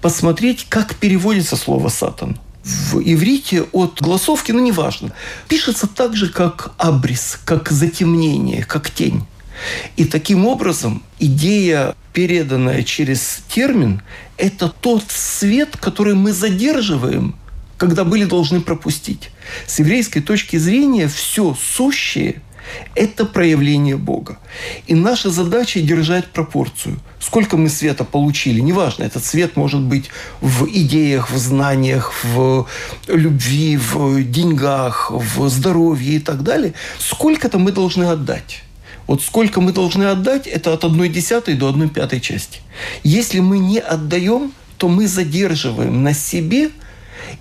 Посмотреть, 0.02 0.66
как 0.70 0.96
переводится 0.96 1.56
слово 1.56 1.90
«сатан» 1.90 2.38
в 2.70 3.02
иврите 3.04 3.64
от 3.72 4.02
голосовки, 4.02 4.52
ну 4.52 4.60
неважно, 4.60 5.14
пишется 5.48 5.88
так 5.88 6.16
же, 6.16 6.30
как 6.30 6.74
абрис, 6.78 7.40
как 7.46 7.70
затемнение, 7.72 8.64
как 8.64 8.92
тень. 8.92 9.26
И 9.98 10.06
таким 10.06 10.46
образом 10.46 11.04
идея, 11.20 11.96
переданная 12.14 12.84
через 12.84 13.42
термин, 13.50 14.02
это 14.38 14.70
тот 14.70 15.04
свет, 15.10 15.76
который 15.78 16.14
мы 16.14 16.32
задерживаем, 16.32 17.36
когда 17.78 18.04
были 18.04 18.26
должны 18.26 18.62
пропустить. 18.62 19.32
С 19.68 19.80
еврейской 19.80 20.22
точки 20.22 20.58
зрения 20.58 21.08
все 21.08 21.56
сущее– 21.60 22.42
это 22.96 23.26
проявление 23.26 23.98
Бога. 23.98 24.38
И 24.88 24.96
наша 24.96 25.30
задача 25.30 25.82
держать 25.82 26.28
пропорцию. 26.28 27.00
Сколько 27.20 27.58
мы 27.58 27.70
света 27.70 28.04
получили, 28.04 28.60
неважно, 28.60 29.04
этот 29.04 29.24
свет 29.26 29.56
может 29.56 29.82
быть 29.82 30.10
в 30.42 30.66
идеях, 30.68 31.32
в 31.32 31.38
знаниях, 31.38 32.14
в 32.24 32.68
любви, 33.08 33.78
в 33.78 34.24
деньгах, 34.24 35.12
в 35.12 35.50
здоровье 35.50 36.16
и 36.16 36.20
так 36.20 36.44
далее. 36.44 36.74
Сколько-то 36.98 37.60
мы 37.60 37.72
должны 37.72 38.06
отдать. 38.06 38.64
Вот 39.08 39.24
сколько 39.24 39.60
мы 39.60 39.72
должны 39.72 40.04
отдать, 40.04 40.46
это 40.48 40.74
от 40.74 40.84
1 40.84 41.12
десятой 41.12 41.56
до 41.56 41.70
1 41.70 41.90
пятой 41.90 42.20
части. 42.20 42.60
Если 43.04 43.40
мы 43.40 43.58
не 43.58 43.80
отдаем, 43.80 44.52
то 44.78 44.88
мы 44.88 45.08
задерживаем 45.08 46.04
на 46.04 46.14
себе– 46.14 46.70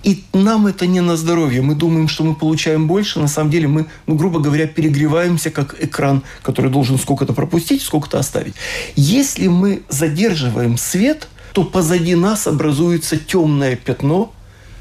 и 0.03 0.25
нам 0.33 0.67
это 0.67 0.87
не 0.87 1.01
на 1.01 1.17
здоровье. 1.17 1.63
Мы 1.63 1.75
думаем, 1.75 2.09
что 2.09 2.25
мы 2.25 2.35
получаем 2.35 2.87
больше. 2.87 3.21
На 3.21 3.29
самом 3.29 3.51
деле 3.51 3.69
мы, 3.69 3.87
ну, 4.07 4.15
грубо 4.15 4.41
говоря, 4.41 4.67
перегреваемся, 4.67 5.51
как 5.51 5.83
экран, 5.83 6.23
который 6.43 6.71
должен 6.71 6.99
сколько-то 6.99 7.33
пропустить, 7.33 7.83
сколько-то 7.83 8.19
оставить. 8.19 8.55
Если 8.97 9.49
мы 9.49 9.83
задерживаем 9.89 10.77
свет, 10.77 11.29
то 11.53 11.65
позади 11.65 12.15
нас 12.15 12.47
образуется 12.47 13.17
темное 13.17 13.77
пятно, 13.77 14.33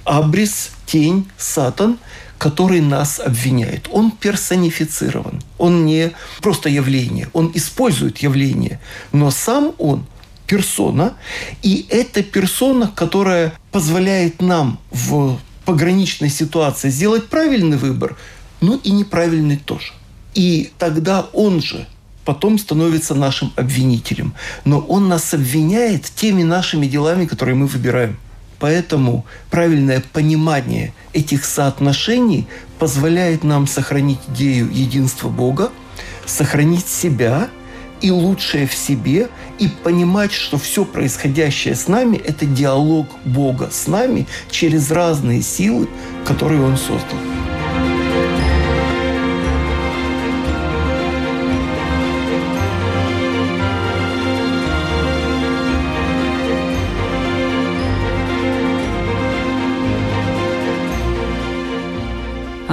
абрис, 0.03 0.71
тень, 0.85 1.27
сатан, 1.37 1.97
который 2.37 2.81
нас 2.81 3.19
обвиняет. 3.19 3.87
Он 3.91 4.11
персонифицирован. 4.11 5.41
Он 5.57 5.85
не 5.85 6.11
просто 6.41 6.69
явление. 6.69 7.29
Он 7.33 7.51
использует 7.55 8.19
явление. 8.19 8.79
Но 9.11 9.31
сам 9.31 9.73
он– 9.77 10.05
персона, 10.47 11.13
и 11.61 11.85
это 11.89 12.23
персона, 12.23 12.91
которая 12.95 13.53
позволяет 13.71 14.41
нам 14.41 14.79
в 14.91 15.37
пограничной 15.65 16.29
ситуации 16.29 16.89
сделать 16.89 17.27
правильный 17.27 17.77
выбор, 17.77 18.15
ну 18.61 18.79
и 18.83 18.91
неправильный 18.91 19.57
тоже. 19.57 19.91
И 20.33 20.71
тогда 20.79 21.27
он 21.33 21.61
же 21.61 21.85
потом 22.23 22.57
становится 22.59 23.15
нашим 23.15 23.53
обвинителем. 23.55 24.33
Но 24.65 24.79
он 24.79 25.07
нас 25.07 25.33
обвиняет 25.33 26.03
теми 26.03 26.43
нашими 26.43 26.85
делами, 26.85 27.25
которые 27.25 27.55
мы 27.55 27.67
выбираем. 27.67 28.17
Поэтому 28.59 29.25
правильное 29.49 30.03
понимание 30.13 30.93
этих 31.13 31.45
соотношений 31.45 32.47
позволяет 32.79 33.43
нам 33.43 33.65
сохранить 33.65 34.19
идею 34.29 34.69
единства 34.71 35.29
Бога, 35.29 35.71
сохранить 36.25 36.87
себя 36.87 37.49
и 38.01 38.11
лучшее 38.11 38.67
в 38.67 38.73
себе, 38.73 39.29
и 39.59 39.67
понимать, 39.67 40.31
что 40.31 40.57
все 40.57 40.85
происходящее 40.85 41.75
с 41.75 41.87
нами– 41.87 42.17
это 42.25 42.45
диалог 42.45 43.07
Бога 43.25 43.69
с 43.71 43.87
нами 43.87 44.27
через 44.51 44.91
разные 44.91 45.41
силы, 45.41 45.87
которые 46.25 46.63
Он 46.63 46.77
создал. 46.77 47.56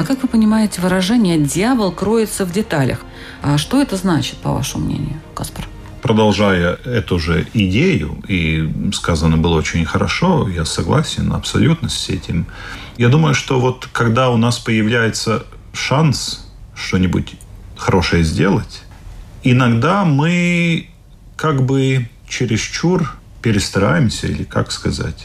А 0.04 0.06
как 0.06 0.22
вы 0.22 0.28
понимаете 0.28 0.82
выражение 0.82 1.38
«дьявол 1.38 1.90
кроется 1.90 2.44
в 2.44 2.52
деталях»? 2.52 2.98
А 3.40 3.56
что 3.56 3.80
это 3.80 3.96
значит, 3.96 4.36
по 4.36 4.52
вашему 4.52 4.84
мнению, 4.84 5.18
Каспар? 5.34 5.66
Продолжая 6.02 6.74
эту 6.84 7.18
же 7.18 7.46
идею, 7.54 8.22
и 8.28 8.70
сказано 8.92 9.38
было 9.38 9.54
очень 9.54 9.86
хорошо, 9.86 10.46
я 10.46 10.66
согласен 10.66 11.32
абсолютно 11.32 11.88
с 11.88 12.10
этим. 12.10 12.46
Я 12.98 13.08
думаю, 13.08 13.34
что 13.34 13.58
вот 13.58 13.88
когда 13.92 14.28
у 14.28 14.36
нас 14.36 14.58
появляется 14.58 15.46
шанс 15.72 16.52
что-нибудь 16.74 17.36
хорошее 17.74 18.24
сделать, 18.24 18.82
иногда 19.42 20.04
мы 20.04 20.90
как 21.34 21.64
бы 21.64 22.10
чересчур 22.28 23.16
перестараемся, 23.40 24.26
или 24.26 24.44
как 24.44 24.70
сказать? 24.70 25.24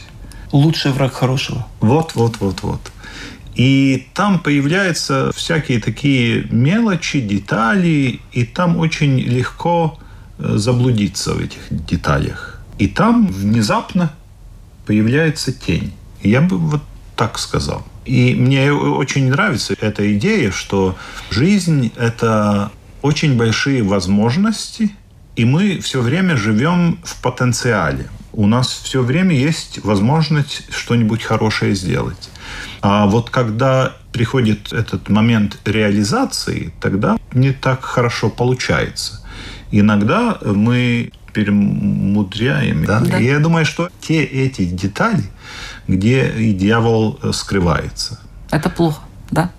Лучший 0.52 0.92
враг 0.92 1.12
хорошего. 1.12 1.66
Вот, 1.80 2.14
вот, 2.14 2.38
вот, 2.40 2.62
вот. 2.62 2.89
И 3.60 4.06
там 4.14 4.38
появляются 4.38 5.32
всякие 5.34 5.80
такие 5.80 6.46
мелочи, 6.50 7.20
детали, 7.20 8.20
и 8.32 8.44
там 8.44 8.78
очень 8.78 9.18
легко 9.18 9.98
э, 10.38 10.56
заблудиться 10.56 11.34
в 11.34 11.40
этих 11.40 11.60
деталях. 11.68 12.58
И 12.78 12.88
там 12.88 13.26
внезапно 13.26 14.14
появляется 14.86 15.52
тень. 15.52 15.92
Я 16.22 16.40
бы 16.40 16.56
вот 16.56 16.80
так 17.16 17.38
сказал. 17.38 17.86
И 18.06 18.34
мне 18.34 18.72
очень 18.72 19.28
нравится 19.28 19.74
эта 19.78 20.10
идея, 20.16 20.52
что 20.52 20.96
жизнь– 21.28 21.92
это 21.96 22.72
очень 23.02 23.36
большие 23.36 23.82
возможности, 23.82 24.90
и 25.36 25.44
мы 25.44 25.80
все 25.80 26.00
время 26.00 26.34
живем 26.38 26.98
в 27.04 27.20
потенциале. 27.20 28.08
У 28.32 28.46
нас 28.46 28.68
все 28.68 29.02
время 29.02 29.36
есть 29.36 29.84
возможность 29.84 30.62
что-нибудь 30.74 31.22
хорошее 31.22 31.74
сделать. 31.74 32.29
А 32.82 33.06
вот 33.06 33.30
когда 33.30 33.92
приходит 34.12 34.72
этот 34.72 35.08
момент 35.08 35.58
реализации, 35.64 36.72
тогда 36.80 37.16
не 37.32 37.52
так 37.52 37.84
хорошо 37.84 38.30
получается. 38.30 39.20
Иногда 39.70 40.38
мы 40.44 41.12
перемудряем. 41.32 42.84
Да? 42.84 43.00
Да. 43.00 43.18
И 43.18 43.24
я 43.26 43.38
думаю, 43.38 43.64
что 43.64 43.88
те 44.00 44.24
эти 44.24 44.64
детали, 44.64 45.24
где 45.86 46.28
и 46.28 46.52
дьявол 46.52 47.20
скрывается. 47.32 48.18
Это 48.50 48.68
плохо, 48.68 49.02
да? 49.30 49.50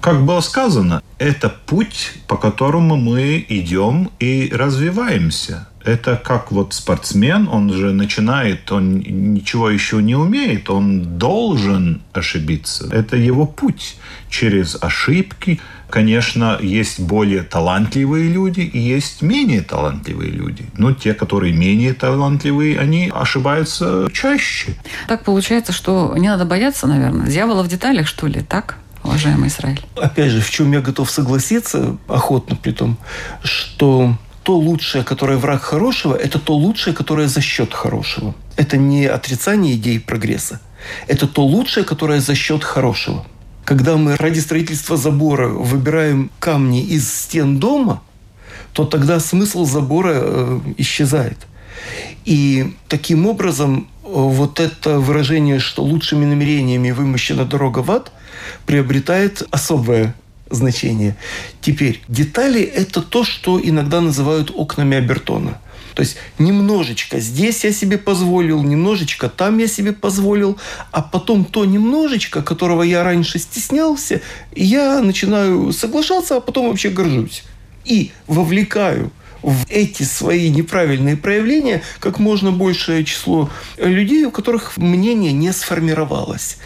Как 0.00 0.24
было 0.24 0.40
сказано, 0.40 1.02
это 1.18 1.48
путь, 1.66 2.12
по 2.26 2.36
которому 2.36 2.96
мы 2.96 3.44
идем 3.48 4.10
и 4.18 4.50
развиваемся 4.52 5.68
это 5.84 6.16
как 6.16 6.52
вот 6.52 6.74
спортсмен, 6.74 7.48
он 7.48 7.72
же 7.72 7.92
начинает, 7.92 8.70
он 8.70 8.98
ничего 8.98 9.70
еще 9.70 10.02
не 10.02 10.14
умеет, 10.14 10.68
он 10.70 11.18
должен 11.18 12.02
ошибиться. 12.12 12.88
Это 12.92 13.16
его 13.16 13.46
путь 13.46 13.96
через 14.28 14.76
ошибки. 14.80 15.60
Конечно, 15.88 16.58
есть 16.60 17.00
более 17.00 17.42
талантливые 17.42 18.28
люди 18.28 18.60
и 18.60 18.78
есть 18.78 19.22
менее 19.22 19.62
талантливые 19.62 20.30
люди. 20.30 20.64
Но 20.76 20.92
те, 20.92 21.14
которые 21.14 21.52
менее 21.52 21.94
талантливые, 21.94 22.78
они 22.78 23.10
ошибаются 23.12 24.08
чаще. 24.12 24.74
Так 25.08 25.24
получается, 25.24 25.72
что 25.72 26.14
не 26.16 26.28
надо 26.28 26.44
бояться, 26.44 26.86
наверное. 26.86 27.26
Дьявола 27.26 27.62
в 27.62 27.68
деталях, 27.68 28.06
что 28.06 28.26
ли, 28.26 28.42
так? 28.42 28.76
уважаемый 29.02 29.48
Израиль? 29.48 29.80
Опять 29.96 30.30
же, 30.30 30.40
в 30.40 30.50
чем 30.50 30.72
я 30.72 30.80
готов 30.80 31.10
согласиться, 31.10 31.96
охотно 32.06 32.56
при 32.56 32.72
том, 32.72 32.98
что 33.42 34.16
то 34.42 34.56
лучшее, 34.56 35.04
которое 35.04 35.36
враг 35.36 35.62
хорошего, 35.62 36.14
это 36.14 36.38
то 36.38 36.54
лучшее, 36.56 36.94
которое 36.94 37.28
за 37.28 37.40
счет 37.40 37.74
хорошего. 37.74 38.34
Это 38.56 38.76
не 38.76 39.06
отрицание 39.06 39.74
идей 39.74 40.00
прогресса. 40.00 40.60
Это 41.06 41.26
то 41.26 41.44
лучшее, 41.44 41.84
которое 41.84 42.20
за 42.20 42.34
счет 42.34 42.64
хорошего. 42.64 43.26
Когда 43.64 43.96
мы 43.96 44.16
ради 44.16 44.40
строительства 44.40 44.96
забора 44.96 45.48
выбираем 45.48 46.30
камни 46.38 46.82
из 46.82 47.12
стен 47.12 47.58
дома, 47.58 48.02
то 48.72 48.84
тогда 48.84 49.20
смысл 49.20 49.64
забора 49.64 50.12
э, 50.14 50.60
исчезает. 50.78 51.38
И 52.24 52.74
таким 52.88 53.26
образом 53.26 53.88
э, 54.02 54.08
вот 54.10 54.58
это 54.60 54.98
выражение, 54.98 55.58
что 55.58 55.82
лучшими 55.82 56.24
намерениями 56.24 56.90
вымощена 56.90 57.44
дорога 57.44 57.80
в 57.80 57.90
ад, 57.90 58.12
приобретает 58.66 59.42
особое 59.50 60.14
значение. 60.50 61.16
Теперь, 61.60 62.02
детали– 62.08 62.62
это 62.62 63.00
то, 63.02 63.24
что 63.24 63.60
иногда 63.62 64.00
называют 64.00 64.50
окнами 64.54 64.96
Абертона– 64.96 65.60
то 65.94 66.02
есть 66.02 66.16
немножечко 66.38 67.20
здесь 67.20 67.64
я 67.64 67.72
себе 67.72 67.98
позволил, 67.98 68.62
немножечко 68.62 69.28
там 69.28 69.58
я 69.58 69.66
себе 69.66 69.92
позволил, 69.92 70.58
а 70.92 71.02
потом 71.02 71.44
то 71.44 71.64
немножечко, 71.64 72.42
которого 72.42 72.82
я 72.82 73.02
раньше 73.02 73.38
стеснялся, 73.38 74.20
я 74.54 75.00
начинаю 75.00 75.72
соглашаться, 75.72 76.36
а 76.36 76.40
потом 76.40 76.68
вообще 76.68 76.90
горжусь. 76.90 77.42
И 77.84 78.12
вовлекаю 78.26 79.10
в 79.42 79.66
эти 79.68 80.02
свои 80.02 80.50
неправильные 80.50 81.16
проявления 81.16 81.82
как 81.98 82.18
можно 82.18 82.52
большее 82.52 83.04
число 83.04 83.50
людей, 83.78 84.24
у 84.24 84.30
которых 84.30 84.76
мнение 84.76 85.32
не 85.32 85.52
сформировалось. 85.52 86.58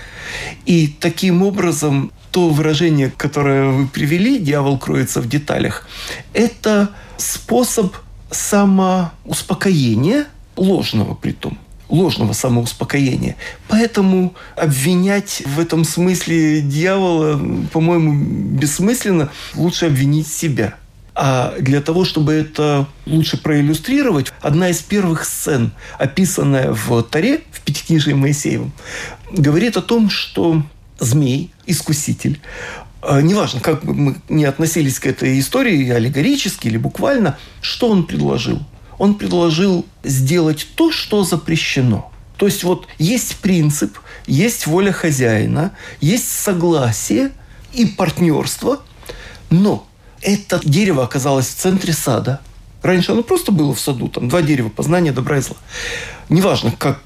И 0.66 0.88
таким 1.00 1.42
образом 1.42 2.12
то 2.34 2.48
выражение, 2.48 3.12
которое 3.16 3.70
вы 3.70 3.86
привели, 3.86 4.40
дьявол 4.40 4.76
кроется 4.76 5.20
в 5.20 5.28
деталях, 5.28 5.86
это 6.32 6.90
способ 7.16 7.94
самоуспокоения, 8.28 10.26
ложного 10.56 11.14
при 11.14 11.30
том, 11.30 11.56
ложного 11.88 12.32
самоуспокоения. 12.32 13.36
Поэтому 13.68 14.34
обвинять 14.56 15.44
в 15.46 15.60
этом 15.60 15.84
смысле 15.84 16.60
дьявола, 16.60 17.40
по-моему, 17.72 18.24
бессмысленно. 18.58 19.30
Лучше 19.54 19.86
обвинить 19.86 20.26
себя. 20.26 20.74
А 21.14 21.54
для 21.60 21.80
того, 21.80 22.04
чтобы 22.04 22.32
это 22.32 22.88
лучше 23.06 23.36
проиллюстрировать, 23.36 24.32
одна 24.40 24.70
из 24.70 24.80
первых 24.80 25.24
сцен, 25.24 25.70
описанная 26.00 26.72
в 26.72 27.00
Таре, 27.04 27.42
в 27.52 27.60
Пятикнижии 27.60 28.12
Моисеевом, 28.12 28.72
говорит 29.30 29.76
о 29.76 29.82
том, 29.82 30.10
что 30.10 30.64
змей, 30.98 31.52
искуситель, 31.66 32.40
а, 33.06 33.20
неважно, 33.20 33.60
как 33.60 33.84
бы 33.84 33.92
мы 33.92 34.16
не 34.28 34.46
относились 34.46 34.98
к 34.98 35.06
этой 35.06 35.38
истории, 35.38 35.90
аллегорически 35.90 36.68
или 36.68 36.78
буквально, 36.78 37.36
что 37.60 37.88
он 37.90 38.06
предложил? 38.06 38.60
Он 38.98 39.16
предложил 39.16 39.84
сделать 40.02 40.66
то, 40.74 40.90
что 40.90 41.22
запрещено. 41.22 42.10
То 42.38 42.46
есть 42.46 42.64
вот 42.64 42.86
есть 42.98 43.36
принцип, 43.36 43.98
есть 44.26 44.66
воля 44.66 44.90
хозяина, 44.90 45.72
есть 46.00 46.30
согласие 46.30 47.32
и 47.74 47.84
партнерство, 47.86 48.80
но 49.50 49.86
это 50.22 50.60
дерево 50.64 51.04
оказалось 51.04 51.48
в 51.48 51.54
центре 51.54 51.92
сада. 51.92 52.40
Раньше 52.82 53.12
оно 53.12 53.22
просто 53.22 53.52
было 53.52 53.74
в 53.74 53.80
саду, 53.80 54.08
там 54.08 54.28
два 54.28 54.42
дерева, 54.42 54.70
познание 54.70 55.12
добра 55.12 55.38
и 55.38 55.40
зла. 55.40 55.56
Неважно, 56.28 56.72
как 56.72 57.02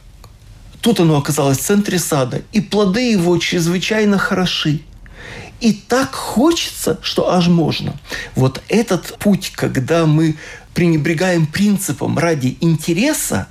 Тут 0.80 1.00
оно 1.00 1.16
оказалось 1.16 1.58
в 1.58 1.62
центре 1.62 1.98
сада, 1.98 2.42
и 2.52 2.60
плоды 2.60 3.10
его 3.12 3.36
чрезвычайно 3.38 4.18
хороши. 4.18 4.80
И 5.60 5.72
так 5.72 6.14
хочется, 6.14 6.98
что 7.02 7.32
аж 7.32 7.48
можно. 7.48 7.98
Вот 8.36 8.62
этот 8.68 9.18
путь, 9.18 9.52
когда 9.54 10.06
мы 10.06 10.36
пренебрегаем 10.74 11.46
принципом 11.46 12.16
ради 12.16 12.56
интереса, 12.60 13.48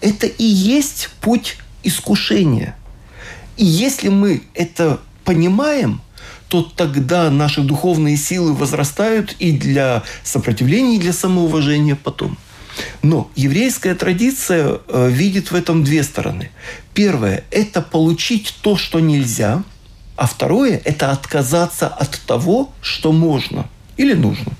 это 0.00 0.26
и 0.26 0.44
есть 0.44 1.08
путь 1.20 1.56
искушения. 1.82 2.76
И 3.56 3.64
если 3.64 4.08
мы 4.08 4.42
это 4.54 5.00
понимаем, 5.24 6.02
то 6.48 6.62
тогда 6.62 7.30
наши 7.30 7.62
духовные 7.62 8.16
силы 8.16 8.52
возрастают 8.52 9.34
и 9.38 9.52
для 9.52 10.02
сопротивления, 10.22 10.96
и 10.96 11.00
для 11.00 11.12
самоуважения 11.12 11.96
потом. 11.96 12.36
Но 13.02 13.30
еврейская 13.36 13.94
традиция 13.94 14.80
э, 14.88 15.10
видит 15.10 15.50
в 15.50 15.54
этом 15.54 15.84
две 15.84 16.02
стороны. 16.02 16.50
Первое– 16.94 17.44
это 17.50 17.82
получить 17.82 18.54
то, 18.62 18.76
что 18.76 19.00
нельзя– 19.00 19.62
а 20.18 20.26
второе– 20.26 20.82
это 20.84 21.12
отказаться 21.12 21.86
от 21.86 22.20
того, 22.26 22.72
что 22.82 23.12
можно 23.12 23.68
или 23.96 24.14
нужно. 24.14 24.52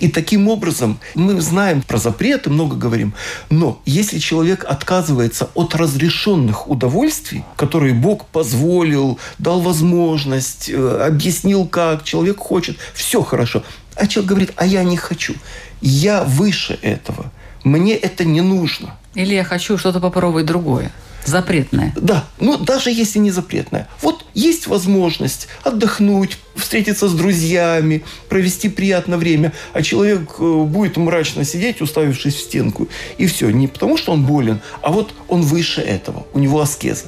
И 0.00 0.08
таким 0.08 0.48
образом 0.48 0.98
мы 1.14 1.40
знаем 1.40 1.80
про 1.80 1.98
запреты, 1.98 2.50
много 2.50 2.74
говорим, 2.74 3.14
но 3.48 3.80
если 3.86 4.18
человек 4.18 4.64
отказывается 4.64 5.48
от 5.54 5.76
разрешенных 5.76 6.68
удовольствий, 6.68 7.44
которые 7.54 7.94
Бог 7.94 8.26
позволил, 8.26 9.20
дал 9.38 9.60
возможность, 9.60 10.68
э, 10.68 11.06
объяснил 11.06 11.66
как, 11.66 12.02
человек 12.02 12.38
хочет, 12.38 12.76
все 12.92 13.22
хорошо, 13.22 13.62
а 13.94 14.08
человек 14.08 14.28
говорит, 14.28 14.52
а 14.56 14.66
я 14.66 14.82
не 14.82 14.96
хочу, 14.96 15.34
я 15.80 16.24
выше 16.24 16.80
этого, 16.82 17.30
мне 17.66 17.96
это 17.96 18.24
не 18.24 18.40
нужно. 18.42 18.96
Или 19.14 19.34
я 19.34 19.42
хочу 19.42 19.76
что-то 19.76 19.98
попробовать 19.98 20.46
другое. 20.46 20.92
Запретное. 21.24 21.92
Да, 21.96 22.24
ну 22.38 22.56
даже 22.56 22.92
если 22.92 23.18
не 23.18 23.32
запретное. 23.32 23.88
Вот 24.00 24.24
есть 24.34 24.68
возможность 24.68 25.48
отдохнуть, 25.64 26.38
встретиться 26.54 27.08
с 27.08 27.12
друзьями, 27.12 28.04
провести 28.28 28.68
приятное 28.68 29.18
время, 29.18 29.52
а 29.72 29.82
человек 29.82 30.36
э, 30.38 30.62
будет 30.62 30.96
мрачно 30.96 31.44
сидеть, 31.44 31.80
уставившись 31.80 32.36
в 32.36 32.40
стенку. 32.40 32.86
И 33.18 33.26
все. 33.26 33.50
Не 33.50 33.66
потому, 33.66 33.96
что 33.96 34.12
он 34.12 34.24
болен, 34.24 34.60
а 34.82 34.92
вот 34.92 35.12
он 35.26 35.42
выше 35.42 35.80
этого. 35.80 36.24
У 36.32 36.38
него 36.38 36.60
аскеза. 36.60 37.06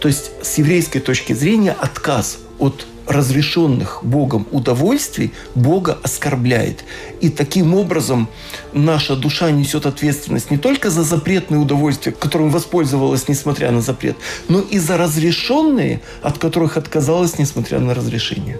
То 0.00 0.08
есть 0.08 0.32
с 0.42 0.58
еврейской 0.58 0.98
точки 0.98 1.34
зрения 1.34 1.76
отказ 1.78 2.38
от 2.58 2.84
разрешенных 3.10 4.00
Богом 4.02 4.46
удовольствий 4.50 5.32
Бога 5.54 5.98
оскорбляет. 6.02 6.84
И 7.20 7.28
таким 7.28 7.74
образом 7.74 8.28
наша 8.72 9.16
душа 9.16 9.50
несет 9.50 9.86
ответственность 9.86 10.50
не 10.50 10.58
только 10.58 10.90
за 10.90 11.02
запретные 11.02 11.60
удовольствия, 11.60 12.12
которым 12.12 12.50
воспользовалась, 12.50 13.28
несмотря 13.28 13.70
на 13.70 13.80
запрет, 13.80 14.16
но 14.48 14.60
и 14.60 14.78
за 14.78 14.96
разрешенные, 14.96 16.00
от 16.22 16.38
которых 16.38 16.76
отказалась, 16.76 17.38
несмотря 17.38 17.80
на 17.80 17.94
разрешение. 17.94 18.58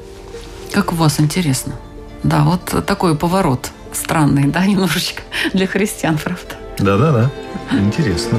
Как 0.73 0.93
у 0.93 0.97
вас 0.97 1.21
интересно. 1.21 1.75
Да, 2.23 2.45
вот 2.45 2.85
такой 2.87 3.17
поворот 3.17 3.71
странный, 3.93 4.45
да, 4.45 4.67
немножечко 4.67 5.23
для 5.53 5.67
христиан, 5.67 6.19
правда? 6.19 6.57
Да-да-да, 6.79 7.31
интересно. 7.73 8.39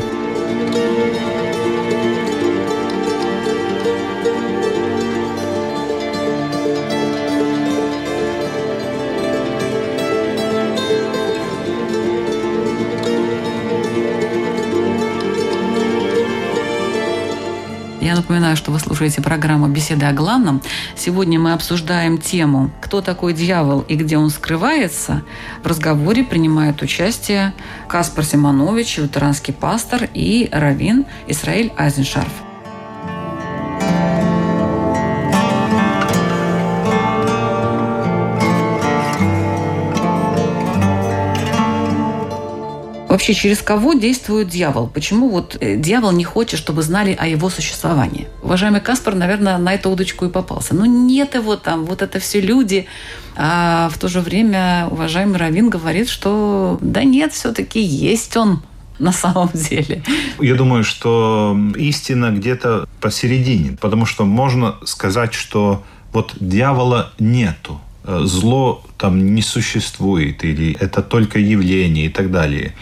Я 18.11 18.17
напоминаю, 18.17 18.57
что 18.57 18.71
вы 18.71 18.79
слушаете 18.79 19.21
программу 19.21 19.69
«Беседы 19.69 20.05
о 20.05 20.11
главном». 20.11 20.61
Сегодня 20.97 21.39
мы 21.39 21.53
обсуждаем 21.53 22.17
тему 22.17 22.69
«Кто 22.81 22.99
такой 22.99 23.31
дьявол 23.31 23.85
и 23.87 23.95
где 23.95 24.17
он 24.17 24.29
скрывается?». 24.29 25.23
В 25.63 25.67
разговоре 25.67 26.25
принимают 26.25 26.81
участие 26.81 27.53
Каспар 27.87 28.25
Симонович, 28.25 28.97
лютеранский 28.97 29.53
пастор, 29.53 30.09
и 30.13 30.49
раввин 30.51 31.05
Исраиль 31.29 31.71
Айзеншарф. 31.77 32.50
Вообще, 43.11 43.33
через 43.33 43.61
кого 43.61 43.93
действует 43.93 44.47
дьявол? 44.47 44.87
Почему 44.87 45.27
вот 45.27 45.57
э, 45.59 45.75
дьявол 45.75 46.13
не 46.13 46.23
хочет, 46.23 46.57
чтобы 46.57 46.81
знали 46.81 47.13
о 47.19 47.27
его 47.27 47.49
существовании? 47.49 48.29
Уважаемый 48.41 48.79
Каспар, 48.79 49.15
наверное, 49.15 49.57
на 49.57 49.73
эту 49.73 49.89
удочку 49.89 50.23
и 50.23 50.29
попался. 50.29 50.73
Ну, 50.73 50.85
нет 50.85 51.35
его 51.35 51.57
там, 51.57 51.83
вот 51.83 52.01
это 52.01 52.21
все 52.21 52.39
люди. 52.39 52.85
А 53.35 53.89
в 53.89 53.97
то 53.97 54.07
же 54.07 54.21
время 54.21 54.87
уважаемый 54.89 55.35
Равин 55.35 55.69
говорит, 55.69 56.07
что 56.07 56.77
да 56.79 57.03
нет, 57.03 57.33
все-таки 57.33 57.81
есть 57.81 58.37
он 58.37 58.61
на 58.99 59.11
самом 59.11 59.49
деле. 59.53 60.03
Я 60.39 60.55
думаю, 60.55 60.85
что 60.85 61.57
истина 61.75 62.31
где-то 62.31 62.87
посередине, 63.01 63.75
потому 63.81 64.05
что 64.05 64.23
можно 64.23 64.77
сказать, 64.85 65.33
что 65.33 65.83
вот 66.13 66.35
дьявола 66.39 67.11
нету, 67.19 67.81
зло 68.05 68.83
там 68.97 69.33
не 69.35 69.41
существует, 69.41 70.43
или 70.43 70.75
это 70.79 71.01
только 71.01 71.39
явление 71.39 72.05
и 72.05 72.09
так 72.09 72.31
далее. 72.31 72.73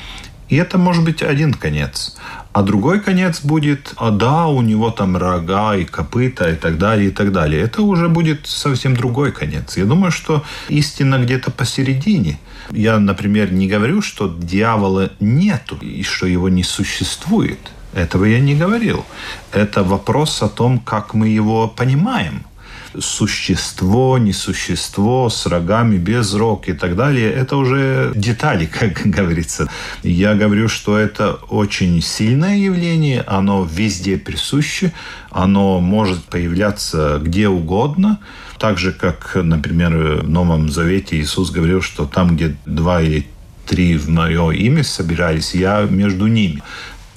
И 0.49 0.55
это 0.55 0.77
может 0.77 1.03
быть 1.03 1.21
один 1.21 1.53
конец. 1.53 2.17
А 2.53 2.63
другой 2.63 2.99
конец 2.99 3.41
будет, 3.41 3.93
а 3.97 4.09
да, 4.09 4.47
у 4.47 4.61
него 4.61 4.89
там 4.89 5.15
рога 5.15 5.75
и 5.75 5.85
копыта 5.85 6.49
и 6.49 6.55
так 6.55 6.79
далее, 6.79 7.09
и 7.09 7.11
так 7.11 7.31
далее. 7.31 7.61
Это 7.61 7.83
уже 7.83 8.09
будет 8.09 8.47
совсем 8.47 8.95
другой 8.95 9.31
конец. 9.31 9.77
Я 9.77 9.85
думаю, 9.85 10.11
что 10.11 10.43
истина 10.67 11.19
где-то 11.19 11.51
посередине. 11.51 12.39
Я, 12.71 12.99
например, 12.99 13.53
не 13.53 13.67
говорю, 13.67 14.01
что 14.01 14.27
дьявола 14.27 15.11
нету 15.19 15.77
и 15.77 16.01
что 16.01 16.25
его 16.25 16.49
не 16.49 16.63
существует. 16.63 17.59
Этого 17.93 18.25
я 18.25 18.39
не 18.39 18.55
говорил. 18.55 19.05
Это 19.51 19.83
вопрос 19.83 20.41
о 20.41 20.49
том, 20.49 20.79
как 20.79 21.13
мы 21.13 21.27
его 21.27 21.67
понимаем. 21.67 22.43
Существо, 22.97 24.17
несущество, 24.17 25.29
с 25.29 25.45
рогами, 25.45 25.97
без 25.97 26.33
рог 26.33 26.67
и 26.67 26.73
так 26.73 26.95
далее, 26.95 27.31
это 27.31 27.57
уже 27.57 28.11
детали, 28.15 28.65
как 28.79 29.01
говорится. 29.05 29.69
Я 30.03 30.35
говорю, 30.35 30.67
что 30.67 30.97
это 30.97 31.33
очень 31.49 32.01
сильное 32.01 32.57
явление, 32.57 33.21
оно 33.21 33.67
везде 33.69 34.17
присуще, 34.17 34.91
оно 35.31 35.79
может 35.79 36.23
появляться 36.23 37.19
где 37.23 37.47
угодно, 37.47 38.19
так 38.57 38.77
же, 38.77 38.91
как, 38.91 39.35
например, 39.35 40.21
в 40.23 40.29
Новом 40.29 40.69
Завете 40.69 41.17
Иисус 41.17 41.51
говорил, 41.51 41.81
что 41.81 42.05
там, 42.05 42.35
где 42.35 42.55
два 42.65 43.01
или 43.01 43.27
три 43.69 43.97
в 43.97 44.09
мое 44.09 44.49
имя 44.51 44.83
собирались, 44.83 45.53
я 45.53 45.87
между 45.89 46.25
ними. 46.25 46.63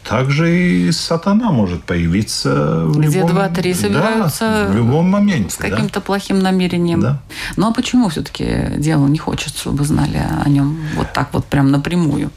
Также 0.08 0.88
и 0.88 0.92
сатана 0.92 1.52
может 1.52 1.84
появиться 1.84 2.84
в 2.86 2.98
Где 2.98 3.20
любом, 3.20 3.30
два-три 3.30 3.72
собираются 3.72 4.40
да, 4.40 4.72
в 4.72 4.76
любом 4.76 5.08
моменте. 5.08 5.50
с 5.50 5.56
каким-то 5.56 6.00
плохим 6.00 6.40
намерением. 6.40 7.00
Да. 7.00 7.22
Ну 7.56 7.68
а 7.68 7.72
почему 7.72 8.08
все-таки 8.08 8.72
дьявол 8.76 9.06
не 9.06 9.18
хочет, 9.18 9.56
чтобы 9.56 9.84
знали 9.84 10.20
о 10.44 10.48
нем 10.48 10.78
вот 10.96 11.12
так 11.12 11.28
вот 11.32 11.46
прям 11.46 11.70
напрямую? 11.70 12.30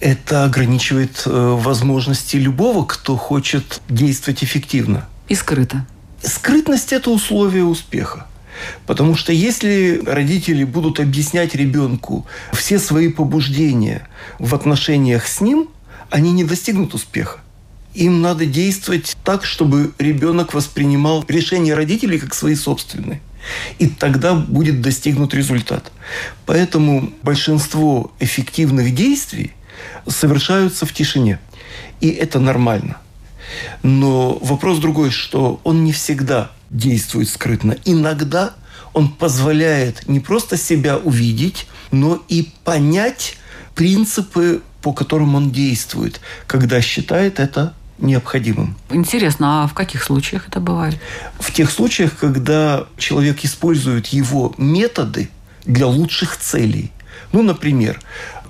Это 0.00 0.44
ограничивает 0.44 1.22
э, 1.26 1.30
возможности 1.58 2.36
любого, 2.36 2.84
кто 2.84 3.16
хочет 3.16 3.80
действовать 3.88 4.42
эффективно. 4.44 5.06
И 5.28 5.34
скрыто. 5.34 5.86
Скрытность– 6.22 6.92
это 6.94 7.10
условие 7.10 7.64
успеха. 7.64 8.26
Потому 8.86 9.16
что 9.16 9.32
если 9.32 10.02
родители 10.04 10.64
будут 10.64 11.00
объяснять 11.00 11.54
ребенку 11.54 12.26
все 12.52 12.78
свои 12.78 13.08
побуждения 13.08 14.08
в 14.38 14.54
отношениях 14.54 15.26
с 15.26 15.40
ним, 15.40 15.68
они 16.12 16.30
не 16.32 16.44
достигнут 16.44 16.94
успеха. 16.94 17.40
Им 17.94 18.20
надо 18.20 18.46
действовать 18.46 19.16
так, 19.24 19.44
чтобы 19.44 19.92
ребенок 19.98 20.54
воспринимал 20.54 21.24
решения 21.26 21.74
родителей 21.74 22.18
как 22.18 22.34
свои 22.34 22.54
собственные. 22.54 23.20
И 23.78 23.88
тогда 23.88 24.34
будет 24.34 24.80
достигнут 24.80 25.34
результат. 25.34 25.90
Поэтому 26.46 27.12
большинство 27.22 28.12
эффективных 28.20 28.94
действий 28.94 29.52
совершаются 30.06 30.86
в 30.86 30.92
тишине. 30.92 31.38
И 32.00 32.08
это 32.08 32.38
нормально. 32.38 32.98
Но 33.82 34.38
вопрос 34.40 34.78
другой, 34.78 35.10
что 35.10 35.60
он 35.64 35.82
не 35.84 35.92
всегда 35.92 36.52
действует 36.70 37.28
скрытно. 37.28 37.76
Иногда 37.84 38.54
он 38.92 39.08
позволяет 39.08 40.08
не 40.08 40.20
просто 40.20 40.56
себя 40.56 40.98
увидеть, 40.98 41.66
но 41.90 42.22
и 42.28 42.50
понять 42.64 43.36
принципы, 43.74 44.62
по 44.82 44.92
которым 44.92 45.34
он 45.34 45.50
действует, 45.50 46.20
когда 46.46 46.80
считает 46.82 47.40
это 47.40 47.72
необходимым. 47.98 48.76
Интересно, 48.90 49.62
а 49.62 49.66
в 49.68 49.74
каких 49.74 50.02
случаях 50.02 50.48
это 50.48 50.60
бывает? 50.60 50.98
В 51.38 51.52
тех 51.52 51.70
случаях, 51.70 52.16
когда 52.18 52.86
человек 52.98 53.44
использует 53.44 54.08
его 54.08 54.54
методы 54.58 55.30
для 55.64 55.86
лучших 55.86 56.36
целей. 56.36 56.90
Ну, 57.32 57.42
например, 57.42 58.00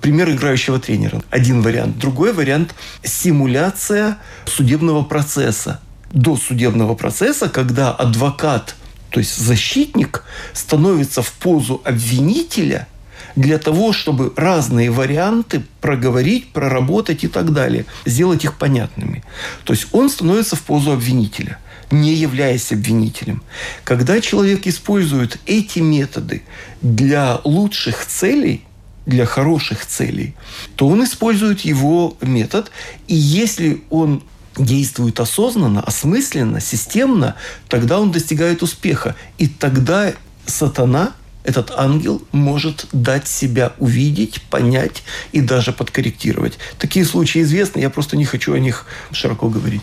пример 0.00 0.30
играющего 0.30 0.80
тренера. 0.80 1.22
Один 1.30 1.60
вариант. 1.60 1.98
Другой 1.98 2.32
вариант– 2.32 2.74
симуляция 3.04 4.16
судебного 4.46 5.02
процесса. 5.02 5.80
До 6.12 6.36
судебного 6.36 6.94
процесса, 6.94 7.48
когда 7.48 7.92
адвокат, 7.92 8.74
то 9.10 9.20
есть 9.20 9.36
защитник, 9.36 10.24
становится 10.54 11.20
в 11.22 11.30
позу 11.32 11.82
обвинителя– 11.84 12.88
для 13.36 13.58
того, 13.58 13.92
чтобы 13.92 14.32
разные 14.36 14.90
варианты 14.90 15.62
проговорить, 15.80 16.52
проработать 16.52 17.24
и 17.24 17.28
так 17.28 17.52
далее, 17.52 17.86
сделать 18.04 18.44
их 18.44 18.58
понятными. 18.58 19.24
То 19.64 19.72
есть 19.72 19.88
он 19.92 20.08
становится 20.08 20.56
в 20.56 20.62
позу 20.62 20.92
обвинителя 20.92 21.58
не 21.92 22.14
являясь 22.14 22.72
обвинителем. 22.72 23.42
Когда 23.84 24.20
человек 24.22 24.66
использует 24.66 25.38
эти 25.44 25.80
методы 25.80 26.42
для 26.80 27.38
лучших 27.44 28.06
целей, 28.06 28.64
для 29.04 29.26
хороших 29.26 29.84
целей, 29.84 30.34
то 30.76 30.88
он 30.88 31.04
использует 31.04 31.60
его 31.60 32.16
метод. 32.20 32.70
И 33.08 33.14
если 33.14 33.82
он 33.90 34.22
действует 34.56 35.20
осознанно, 35.20 35.82
осмысленно, 35.82 36.60
системно, 36.60 37.36
тогда 37.68 38.00
он 38.00 38.10
достигает 38.10 38.62
успеха. 38.62 39.14
И 39.38 39.46
тогда 39.46 40.12
сатана 40.46 41.12
этот 41.44 41.72
ангел 41.76 42.22
может 42.32 42.86
дать 42.92 43.26
себя 43.26 43.72
увидеть, 43.78 44.42
понять 44.42 45.02
и 45.32 45.40
даже 45.40 45.72
подкорректировать. 45.72 46.58
Такие 46.78 47.04
случаи 47.04 47.42
известны, 47.42 47.80
я 47.80 47.90
просто 47.90 48.16
не 48.16 48.24
хочу 48.24 48.54
о 48.54 48.58
них 48.58 48.86
широко 49.10 49.48
говорить. 49.48 49.82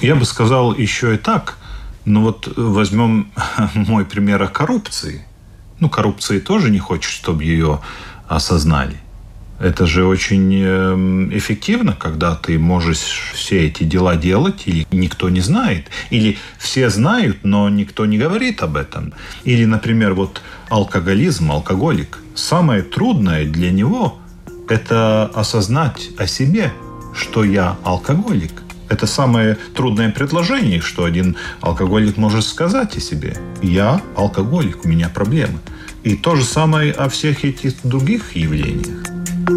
Я 0.00 0.16
бы 0.16 0.24
сказал 0.24 0.74
еще 0.74 1.14
и 1.14 1.18
так. 1.18 1.58
Ну 2.04 2.22
вот 2.22 2.52
возьмем 2.56 3.30
мой 3.74 4.04
пример 4.04 4.42
о 4.42 4.48
коррупции. 4.48 5.24
Ну, 5.80 5.88
коррупции 5.88 6.40
тоже 6.40 6.70
не 6.70 6.78
хочет, 6.78 7.12
чтобы 7.12 7.44
ее 7.44 7.80
осознали. 8.26 8.96
Это 9.60 9.86
же 9.86 10.06
очень 10.06 10.54
эм, 10.54 11.36
эффективно, 11.36 11.92
когда 11.92 12.36
ты 12.36 12.58
можешь 12.58 13.32
все 13.34 13.66
эти 13.66 13.82
дела 13.82 14.14
делать, 14.14 14.62
или 14.66 14.86
никто 14.92 15.28
не 15.30 15.40
знает, 15.40 15.86
или 16.10 16.38
все 16.58 16.90
знают, 16.90 17.38
но 17.42 17.68
никто 17.68 18.06
не 18.06 18.18
говорит 18.18 18.62
об 18.62 18.76
этом. 18.76 19.12
Или, 19.42 19.64
например, 19.64 20.14
вот 20.14 20.42
алкоголизм, 20.68 21.50
алкоголик. 21.50 22.18
Самое 22.36 22.82
трудное 22.82 23.46
для 23.46 23.72
него– 23.72 24.18
это 24.68 25.26
осознать 25.34 26.10
о 26.18 26.28
себе, 26.28 26.72
что 27.12 27.42
я 27.42 27.76
алкоголик. 27.82 28.62
Это 28.88 29.06
самое 29.06 29.58
трудное 29.74 30.10
предложение, 30.10 30.80
что 30.80 31.04
один 31.04 31.36
алкоголик 31.60 32.16
может 32.16 32.44
сказать 32.44 32.96
о 32.96 33.00
себе. 33.00 33.36
Я 33.60 34.00
алкоголик, 34.16 34.84
у 34.84 34.88
меня 34.88 35.08
проблемы. 35.08 35.58
И 36.04 36.14
то 36.14 36.36
же 36.36 36.44
самое 36.44 36.92
о 36.92 37.08
всех 37.08 37.44
этих 37.44 37.74
других 37.82 38.36
явлениях. 38.36 39.17
Если 39.48 39.56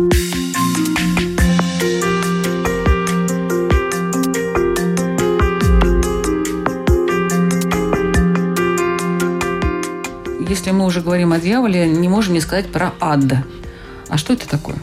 мы 10.72 10.86
уже 10.86 11.02
говорим 11.02 11.34
о 11.34 11.40
дьяволе, 11.40 11.90
не 11.90 12.08
можем 12.08 12.36
не 12.36 12.40
сказать 12.40 12.72
про 12.72 12.94
ад. 13.02 13.20
А 14.08 14.18
что 14.18 14.32
это 14.32 14.48
такое? 14.48 14.78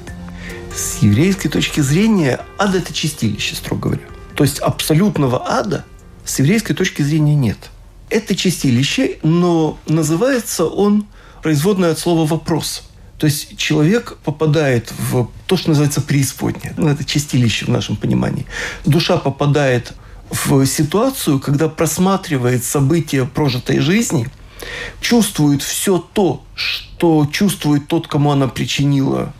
С 0.76 0.98
еврейской 0.98 1.48
точки 1.48 1.80
зрения 1.80 2.40
ад– 2.58 2.74
это 2.76 2.92
чистилище, 2.92 3.54
строго 3.54 3.84
говоря. 3.84 4.02
То 4.34 4.44
есть 4.44 4.58
абсолютного 4.58 5.50
ада 5.50 5.86
с 6.26 6.38
еврейской 6.38 6.74
точки 6.74 7.00
зрения 7.00 7.34
нет. 7.34 7.70
Это 8.10 8.36
чистилище, 8.36 9.20
но 9.22 9.78
называется 9.86 10.66
он 10.66 11.06
производное 11.42 11.92
от 11.92 11.98
слова 11.98 12.26
«вопрос». 12.26 12.87
То 13.18 13.26
есть 13.26 13.58
человек 13.58 14.16
попадает 14.24 14.92
в 14.96 15.28
то, 15.46 15.56
что 15.56 15.70
называется 15.70 16.00
преисподнее. 16.00 16.72
Ну, 16.76 16.86
это 16.88 17.04
чистилище 17.04 17.66
в 17.66 17.68
нашем 17.68 17.96
понимании. 17.96 18.46
Душа 18.84 19.16
попадает 19.16 19.92
в 20.30 20.64
ситуацию, 20.66 21.40
когда 21.40 21.68
просматривает 21.68 22.64
события 22.64 23.24
прожитой 23.24 23.80
жизни, 23.80 24.28
чувствует 25.00 25.62
все 25.62 25.98
то, 25.98 26.44
что 26.54 27.28
чувствует 27.30 27.88
тот, 27.88 28.06
кому 28.06 28.30
она 28.30 28.46
причинила, 28.46 29.32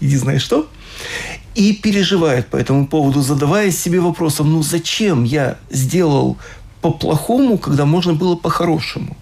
иди 0.00 0.16
знаешь 0.16 0.42
что, 0.42 0.68
и 1.54 1.72
переживает 1.72 2.48
по 2.48 2.56
этому 2.56 2.86
поводу, 2.86 3.20
задавая 3.20 3.70
себе 3.70 4.00
вопросом, 4.00 4.52
ну 4.52 4.62
зачем 4.62 5.24
я 5.24 5.58
сделал 5.70 6.38
по-плохому, 6.80 7.58
когда 7.58 7.84
можно 7.84 8.12
было 8.12 8.36
по-хорошему? 8.36 9.16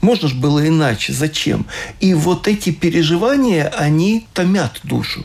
Можно 0.00 0.28
же 0.28 0.34
было 0.34 0.66
иначе. 0.66 1.12
Зачем? 1.12 1.66
И 2.00 2.14
вот 2.14 2.48
эти 2.48 2.70
переживания, 2.70 3.68
они 3.68 4.26
томят 4.32 4.80
душу. 4.82 5.24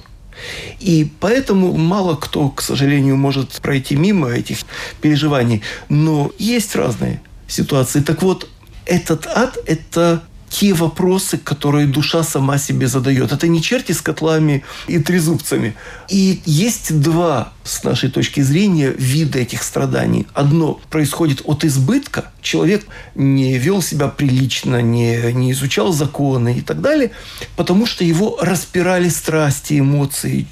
И 0.79 1.09
поэтому 1.19 1.73
мало 1.73 2.15
кто, 2.15 2.49
к 2.49 2.61
сожалению, 2.61 3.15
может 3.15 3.51
пройти 3.61 3.95
мимо 3.95 4.29
этих 4.29 4.59
переживаний. 5.01 5.61
Но 5.89 6.31
есть 6.38 6.75
разные 6.75 7.21
ситуации. 7.47 8.01
Так 8.01 8.21
вот, 8.21 8.49
этот 8.85 9.27
ад– 9.27 9.57
это 9.65 10.23
те 10.49 10.73
вопросы, 10.73 11.38
которые 11.38 11.88
душа 11.88 12.23
сама 12.23 12.58
себе 12.58 12.88
задает. 12.88 13.31
Это 13.31 13.47
не 13.47 13.62
черти 13.62 13.91
с 13.91 14.01
котлами 14.01 14.63
и 14.88 14.99
трезубцами. 14.99 15.75
И 16.10 16.41
есть 16.45 17.01
два, 17.01 17.53
с 17.63 17.84
нашей 17.84 18.10
точки 18.10 18.41
зрения, 18.41 18.93
вида 18.97 19.39
этих 19.39 19.63
страданий. 19.63 20.27
Одно 20.34 20.79
происходит 20.89 21.41
от 21.45 21.65
избытка. 21.65 22.31
Человек 22.41 22.86
не 23.15 23.58
вел 23.58 23.81
себя 23.81 24.08
прилично, 24.08 24.81
не, 24.81 25.34
не 25.34 25.51
изучал 25.51 25.91
законы 25.91 26.58
и 26.58 26.62
так 26.62 26.81
далее, 26.81 27.12
потому 27.55 27.86
что 27.86 28.03
его 28.03 28.38
распирали 28.41 29.10
страсти, 29.10 29.79
эмоции. 29.79 30.47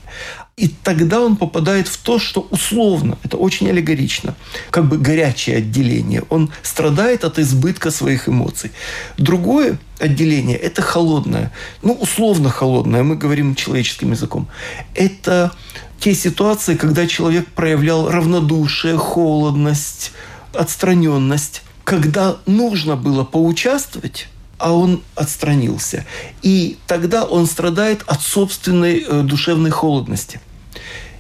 И 0.56 0.68
тогда 0.68 1.20
он 1.20 1.36
попадает 1.36 1.88
в 1.88 1.98
то, 1.98 2.20
что 2.20 2.48
условно, 2.52 3.18
это 3.24 3.38
очень 3.38 3.70
аллегорично, 3.70 4.36
как 4.70 4.88
бы 4.88 5.00
горячее 5.00 5.58
отделение. 5.58 6.24
Он 6.30 6.52
страдает 6.62 7.24
от 7.24 7.40
избытка 7.40 7.90
своих 7.90 8.30
эмоций. 8.30 8.72
Другое 9.18 9.80
отделение– 10.00 10.56
это 10.68 10.84
холодное. 10.84 11.52
Ну, 11.82 11.94
условно 11.94 12.52
холодное, 12.52 13.02
мы 13.02 13.16
говорим 13.16 13.56
человеческим 13.56 14.12
языком. 14.12 14.48
Это 14.94 15.52
те 16.00 16.14
ситуации, 16.14 16.76
когда 16.76 17.08
человек 17.08 17.48
проявлял 17.48 18.12
равнодушие, 18.12 18.98
холодность, 18.98 20.12
отстраненность. 20.54 21.64
когда 21.84 22.38
нужно 22.46 22.96
было 22.96 23.24
поучаствовать, 23.24 24.28
а 24.58 24.74
он 24.74 25.02
отстранился. 25.16 26.06
И 26.42 26.78
тогда 26.88 27.24
он 27.24 27.48
страдает 27.48 28.04
от 28.08 28.22
собственной 28.22 29.00
э, 29.00 29.22
душевной 29.22 29.72
холодности. 29.72 30.40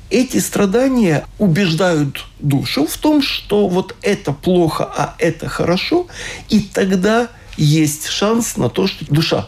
Эти 0.09 0.37
страдания 0.37 1.25
убеждают 1.39 2.25
душу 2.39 2.85
в 2.85 2.97
том, 2.97 3.21
что 3.21 3.67
вот 3.67 3.95
это 4.01 4.31
плохо, 4.31 4.83
а 4.83 5.15
это 5.17 5.49
хорошо, 5.49 6.07
и 6.49 6.59
тогда 6.59 7.29
есть 7.57 8.07
шанс 8.07 8.57
на 8.57 8.69
то, 8.69 8.85
что 8.85 9.05
душа 9.11 9.47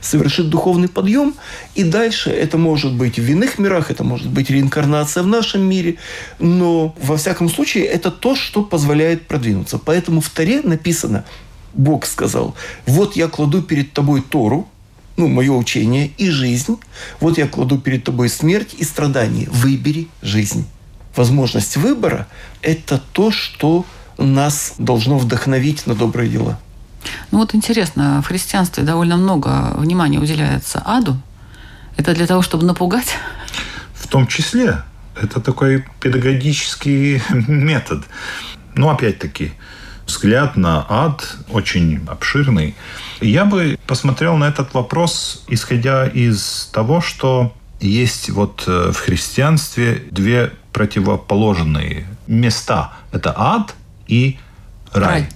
совершит 0.00 0.50
духовный 0.50 0.88
подъем, 0.88 1.34
и 1.74 1.82
дальше 1.82 2.30
это 2.30 2.58
может 2.58 2.92
быть 2.92 3.18
в 3.18 3.28
иных 3.28 3.58
мирах, 3.58 3.90
это 3.90 4.04
может 4.04 4.28
быть 4.28 4.50
реинкарнация 4.50 5.22
в 5.22 5.26
нашем 5.26 5.62
мире, 5.62 5.96
но 6.38 6.94
во 7.00 7.16
всяком 7.16 7.48
случае 7.48 7.84
это 7.84 8.10
то, 8.10 8.34
что 8.34 8.62
позволяет 8.62 9.26
продвинуться. 9.26 9.78
Поэтому 9.78 10.20
в 10.20 10.28
Таре 10.30 10.60
написано, 10.62 11.24
Бог 11.74 12.06
сказал, 12.06 12.54
вот 12.86 13.16
я 13.16 13.28
кладу 13.28 13.62
перед 13.62 13.92
тобой 13.92 14.22
Тору, 14.22 14.68
ну, 15.16 15.28
мое 15.28 15.52
учение 15.52 16.10
и 16.16 16.30
жизнь. 16.30 16.78
Вот 17.20 17.38
я 17.38 17.46
кладу 17.46 17.78
перед 17.78 18.04
тобой 18.04 18.28
смерть 18.28 18.74
и 18.76 18.84
страдания. 18.84 19.48
Выбери 19.50 20.08
жизнь. 20.22 20.66
Возможность 21.14 21.76
выбора– 21.76 22.26
это 22.62 23.00
то, 23.12 23.30
что 23.30 23.86
нас 24.18 24.74
должно 24.78 25.18
вдохновить 25.18 25.86
на 25.86 25.94
добрые 25.94 26.28
дела. 26.28 26.58
Ну 27.30 27.38
вот 27.38 27.54
интересно, 27.54 28.22
в 28.22 28.28
христианстве 28.28 28.82
довольно 28.82 29.16
много 29.16 29.74
внимания 29.76 30.18
уделяется 30.18 30.82
аду. 30.84 31.16
Это 31.96 32.14
для 32.14 32.26
того, 32.26 32.42
чтобы 32.42 32.64
напугать? 32.64 33.16
В 33.94 34.08
том 34.08 34.26
числе. 34.26 34.82
Это 35.20 35.40
такой 35.40 35.84
педагогический 36.00 37.22
метод. 37.30 38.04
Ну, 38.74 38.88
опять-таки, 38.88 39.52
взгляд 40.06 40.56
на 40.56 40.84
ад 40.88 41.36
очень 41.48 42.00
обширный. 42.06 42.74
Я 43.20 43.44
бы 43.44 43.78
посмотрел 43.86 44.36
на 44.36 44.48
этот 44.48 44.74
вопрос, 44.74 45.44
исходя 45.48 46.06
из 46.06 46.70
того, 46.72 47.00
что 47.00 47.54
есть 47.80 48.30
вот 48.30 48.64
э, 48.66 48.92
в 48.92 48.98
христианстве 48.98 50.02
две 50.10 50.52
противоположные 50.72 52.06
места. 52.26 52.92
Это 53.12 53.34
ад 53.36 53.74
и 54.06 54.38
рай. 54.92 55.04
рай. 55.04 55.28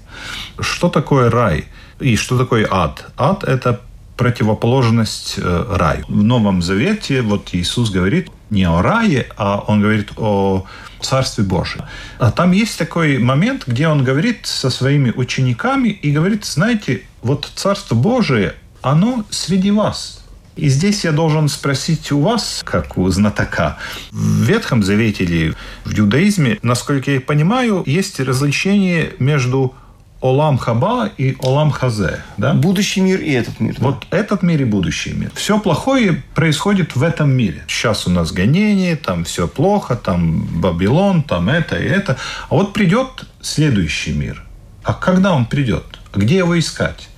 Что 0.60 0.88
такое 0.88 1.30
рай? 1.30 1.66
И 2.00 2.16
что 2.16 2.38
такое 2.38 2.66
ад? 2.70 3.06
Ад– 3.16 3.44
это 3.44 3.80
противоположность 4.18 5.36
э, 5.38 5.66
раю. 5.70 6.04
В 6.08 6.22
Новом 6.22 6.60
Завете 6.60 7.22
вот 7.22 7.50
Иисус 7.52 7.90
говорит 7.90 8.28
не 8.50 8.64
о 8.64 8.82
рае, 8.82 9.28
а 9.36 9.64
он 9.66 9.80
говорит 9.80 10.10
о 10.16 10.66
Царстве 11.00 11.44
Божьем. 11.44 11.84
А 12.18 12.32
там 12.32 12.50
есть 12.50 12.76
такой 12.76 13.18
момент, 13.18 13.62
где 13.66 13.86
он 13.86 14.02
говорит 14.02 14.40
со 14.42 14.70
своими 14.70 15.12
учениками 15.14 15.88
и 15.88 16.10
говорит, 16.10 16.44
знаете, 16.44 17.02
вот 17.22 17.50
Царство 17.54 17.94
Божие, 17.94 18.54
оно 18.82 19.24
среди 19.30 19.70
вас. 19.70 20.24
И 20.56 20.68
здесь 20.68 21.04
я 21.04 21.12
должен 21.12 21.48
спросить 21.48 22.10
у 22.10 22.20
вас, 22.20 22.62
как 22.64 22.98
у 22.98 23.08
знатока, 23.10 23.78
в 24.10 24.42
Ветхом 24.42 24.82
Завете 24.82 25.22
или 25.22 25.54
в 25.84 25.96
иудаизме, 25.96 26.58
насколько 26.62 27.12
я 27.12 27.20
понимаю, 27.20 27.84
есть 27.86 28.18
различение 28.18 29.12
между 29.20 29.74
Олам 30.20 30.58
Хаба 30.58 31.10
и 31.16 31.36
Олам 31.40 31.70
Хазе. 31.70 32.22
Да? 32.36 32.52
Будущий 32.52 33.00
мир 33.00 33.20
и 33.20 33.30
этот 33.30 33.60
мир. 33.60 33.76
Вот 33.78 34.04
да. 34.10 34.18
этот 34.18 34.42
мир 34.42 34.60
и 34.62 34.64
будущий 34.64 35.12
мир. 35.12 35.30
Все 35.34 35.58
плохое 35.60 36.22
происходит 36.34 36.96
в 36.96 37.02
этом 37.02 37.30
мире. 37.30 37.62
Сейчас 37.68 38.06
у 38.06 38.10
нас 38.10 38.32
гонение, 38.32 38.96
там 38.96 39.24
все 39.24 39.46
плохо, 39.46 39.94
там 39.94 40.60
Вавилон, 40.60 41.22
там 41.22 41.48
это 41.48 41.76
и 41.76 41.84
это. 41.84 42.16
А 42.48 42.54
вот 42.54 42.72
придет 42.72 43.26
следующий 43.40 44.12
мир. 44.12 44.42
А 44.82 44.92
когда 44.92 45.34
он 45.34 45.46
придет? 45.46 45.84
Где 46.14 46.38
его 46.38 46.58
искать? 46.58 47.08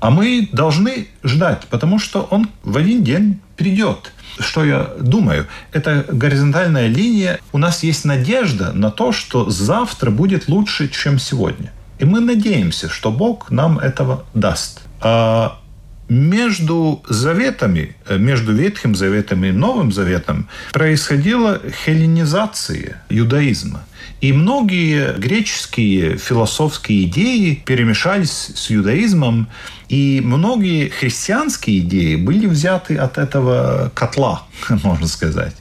А 0.00 0.10
мы 0.10 0.50
должны 0.52 1.08
ждать, 1.22 1.66
потому 1.70 1.98
что 1.98 2.28
он 2.30 2.50
в 2.62 2.76
один 2.76 3.02
день 3.02 3.40
придет. 3.56 4.12
Что 4.38 4.64
я 4.64 4.90
думаю? 5.00 5.46
Это 5.72 6.04
горизонтальная 6.10 6.88
линия. 6.88 7.40
У 7.52 7.58
нас 7.58 7.82
есть 7.84 8.04
надежда 8.04 8.72
на 8.72 8.90
то, 8.90 9.12
что 9.12 9.48
завтра 9.48 10.10
будет 10.10 10.48
лучше, 10.48 10.88
чем 10.88 11.18
сегодня. 11.18 11.72
И 12.04 12.06
мы 12.06 12.20
надеемся, 12.20 12.90
что 12.90 13.10
Бог 13.10 13.50
нам 13.50 13.78
этого 13.78 14.26
даст. 14.34 14.82
А 15.00 15.58
между 16.10 17.02
заветами, 17.08 17.96
между 18.10 18.52
Ветхим 18.52 18.94
Заветом 18.94 19.42
и 19.46 19.52
Новым 19.52 19.90
Заветом 19.90 20.50
происходила 20.74 21.62
хелленизация 21.86 23.02
иудаизма. 23.08 23.86
И 24.20 24.34
многие 24.34 25.16
греческие 25.16 26.18
философские 26.18 27.04
идеи 27.04 27.62
перемешались 27.64 28.52
с 28.54 28.70
иудаизмом, 28.70 29.48
и 29.88 30.20
многие 30.22 30.90
христианские 30.90 31.78
идеи 31.78 32.16
были 32.16 32.44
взяты 32.44 32.96
от 32.98 33.16
этого 33.16 33.90
котла, 33.94 34.42
можно 34.68 35.06
сказать. 35.06 35.56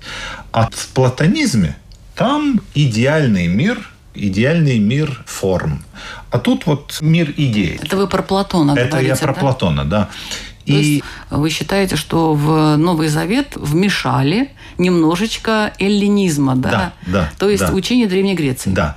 А 0.52 0.70
в 0.70 0.88
платонизме 0.90 1.78
там 2.16 2.60
идеальный 2.76 3.48
мир– 3.48 3.80
идеальный 4.16 4.80
мир 4.80 5.24
форм. 5.26 5.84
А 6.30 6.40
тут 6.40 6.66
вот 6.66 6.98
мир 7.02 7.34
идей. 7.36 7.80
Это 7.82 7.98
вы 7.98 8.08
про 8.08 8.22
Платона 8.22 8.72
Это 8.72 8.90
говорите, 8.90 9.10
я 9.10 9.16
про 9.16 9.34
да? 9.34 9.40
Платона, 9.40 9.86
да. 9.86 10.10
То 10.66 10.74
и... 10.74 10.76
есть 10.76 11.04
вы 11.30 11.50
считаете, 11.50 11.96
что 11.96 12.34
в 12.34 12.78
Новый 12.78 13.10
Завет 13.10 13.56
вмешали 13.56 14.52
немножечко 14.78 15.74
эллинизма, 15.80 16.56
да? 16.56 16.72
Да, 16.72 16.94
да. 17.08 17.32
То 17.38 17.50
есть 17.50 17.68
да. 17.68 17.74
учение 17.74 18.08
Древней 18.08 18.36
Греции. 18.36 18.72
Да. 18.72 18.96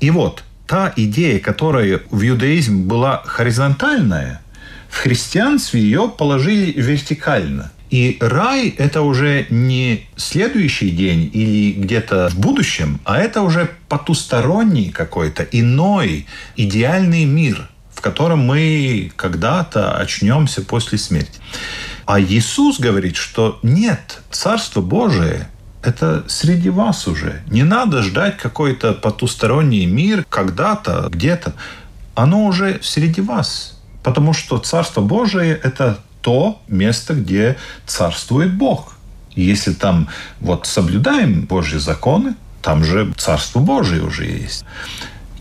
И 0.00 0.10
вот 0.10 0.42
та 0.66 0.92
идея, 0.96 1.38
которая 1.38 2.00
в 2.10 2.26
иудаизме 2.26 2.84
была 2.84 3.22
горизонтальная, 3.36 4.40
в 4.88 4.98
христианстве 4.98 5.80
ее 5.80 6.08
положили 6.16 6.72
вертикально. 6.72 7.70
И 7.92 8.16
рай– 8.20 8.70
это 8.78 9.02
уже 9.02 9.46
не 9.50 10.06
следующий 10.16 10.88
день 10.88 11.30
или 11.30 11.72
где-то 11.72 12.30
в 12.30 12.38
будущем, 12.38 12.98
а 13.04 13.18
это 13.18 13.42
уже 13.42 13.68
потусторонний 13.90 14.90
какой-то, 14.90 15.42
иной, 15.42 16.26
идеальный 16.56 17.26
мир, 17.26 17.68
в 17.94 18.00
котором 18.00 18.46
мы 18.46 19.12
когда-то 19.14 19.98
очнемся 19.98 20.62
после 20.62 20.96
смерти. 20.96 21.38
А 22.06 22.18
Иисус 22.18 22.80
говорит, 22.80 23.16
что 23.16 23.58
нет, 23.62 24.22
Царство 24.30 24.80
Божие 24.80 25.48
это 25.82 26.24
среди 26.28 26.70
вас 26.70 27.06
уже. 27.06 27.42
Не 27.50 27.62
надо 27.62 28.02
ждать 28.02 28.38
какой-то 28.38 28.94
потусторонний 28.94 29.84
мир 29.84 30.24
когда-то, 30.30 31.08
где-то. 31.10 31.52
Оно 32.14 32.46
уже 32.46 32.80
среди 32.82 33.20
вас. 33.20 33.78
Потому 34.02 34.32
что 34.32 34.56
Царство 34.56 35.02
Божие– 35.02 35.60
это 35.62 35.98
то 36.22 36.62
место, 36.68 37.14
где 37.14 37.56
царствует 37.86 38.54
Бог. 38.54 38.96
Если 39.34 39.72
там 39.72 40.08
вот 40.40 40.66
соблюдаем 40.66 41.42
Божьи 41.42 41.78
законы, 41.78 42.34
там 42.62 42.84
же 42.84 43.12
Царство 43.16 43.60
Божие 43.60 44.02
уже 44.02 44.24
есть. 44.26 44.64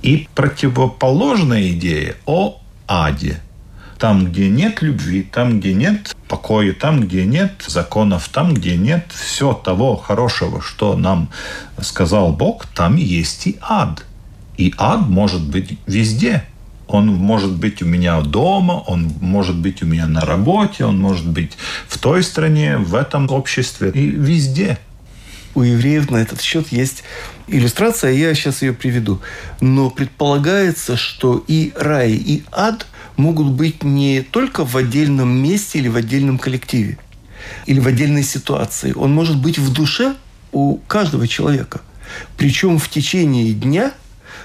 И 0.01 0.27
противоположная 0.33 1.69
идея 1.69 2.15
о 2.25 2.59
аде. 2.87 3.39
Там, 3.99 4.25
где 4.25 4.49
нет 4.49 4.81
любви, 4.81 5.21
там, 5.21 5.59
где 5.59 5.75
нет 5.75 6.15
покоя, 6.27 6.73
там, 6.73 7.01
где 7.01 7.23
нет 7.23 7.63
законов, 7.67 8.29
там, 8.29 8.55
где 8.55 8.75
нет 8.75 9.05
все 9.13 9.53
того 9.53 9.95
хорошего, 9.95 10.59
что 10.59 10.97
нам 10.97 11.29
сказал 11.79 12.33
Бог, 12.33 12.65
там 12.65 12.95
есть 12.95 13.45
и 13.45 13.59
ад. 13.61 14.03
И 14.57 14.73
ад 14.77 15.01
может 15.01 15.43
быть 15.43 15.77
везде. 15.85 16.43
Он 16.91 17.07
может 17.07 17.53
быть 17.53 17.81
у 17.81 17.85
меня 17.85 18.19
дома, 18.21 18.73
он 18.73 19.11
может 19.21 19.55
быть 19.55 19.81
у 19.81 19.85
меня 19.85 20.07
на 20.07 20.21
работе, 20.21 20.83
он 20.83 20.99
может 20.99 21.27
быть 21.27 21.53
в 21.87 21.97
той 21.97 22.21
стране, 22.21 22.77
в 22.77 22.95
этом 22.95 23.31
обществе 23.31 23.91
и 23.91 24.09
везде. 24.09 24.77
У 25.55 25.63
евреев 25.63 26.09
на 26.11 26.17
этот 26.17 26.41
счет 26.41 26.71
есть 26.71 27.03
иллюстрация, 27.47 28.11
я 28.11 28.33
сейчас 28.35 28.61
ее 28.61 28.73
приведу. 28.73 29.21
Но 29.61 29.89
предполагается, 29.89 30.97
что 30.97 31.43
и 31.47 31.71
рай, 31.77 32.11
и 32.11 32.43
ад 32.51 32.87
могут 33.15 33.47
быть 33.47 33.83
не 33.83 34.21
только 34.21 34.65
в 34.65 34.75
отдельном 34.75 35.29
месте 35.29 35.79
или 35.79 35.87
в 35.87 35.95
отдельном 35.95 36.39
коллективе, 36.39 36.97
или 37.67 37.79
в 37.79 37.87
отдельной 37.87 38.23
ситуации. 38.23 38.93
Он 38.93 39.13
может 39.13 39.41
быть 39.41 39.57
в 39.57 39.73
душе 39.73 40.15
у 40.51 40.77
каждого 40.87 41.27
человека. 41.27 41.81
Причем 42.35 42.79
в 42.79 42.89
течение 42.89 43.53
дня– 43.53 43.93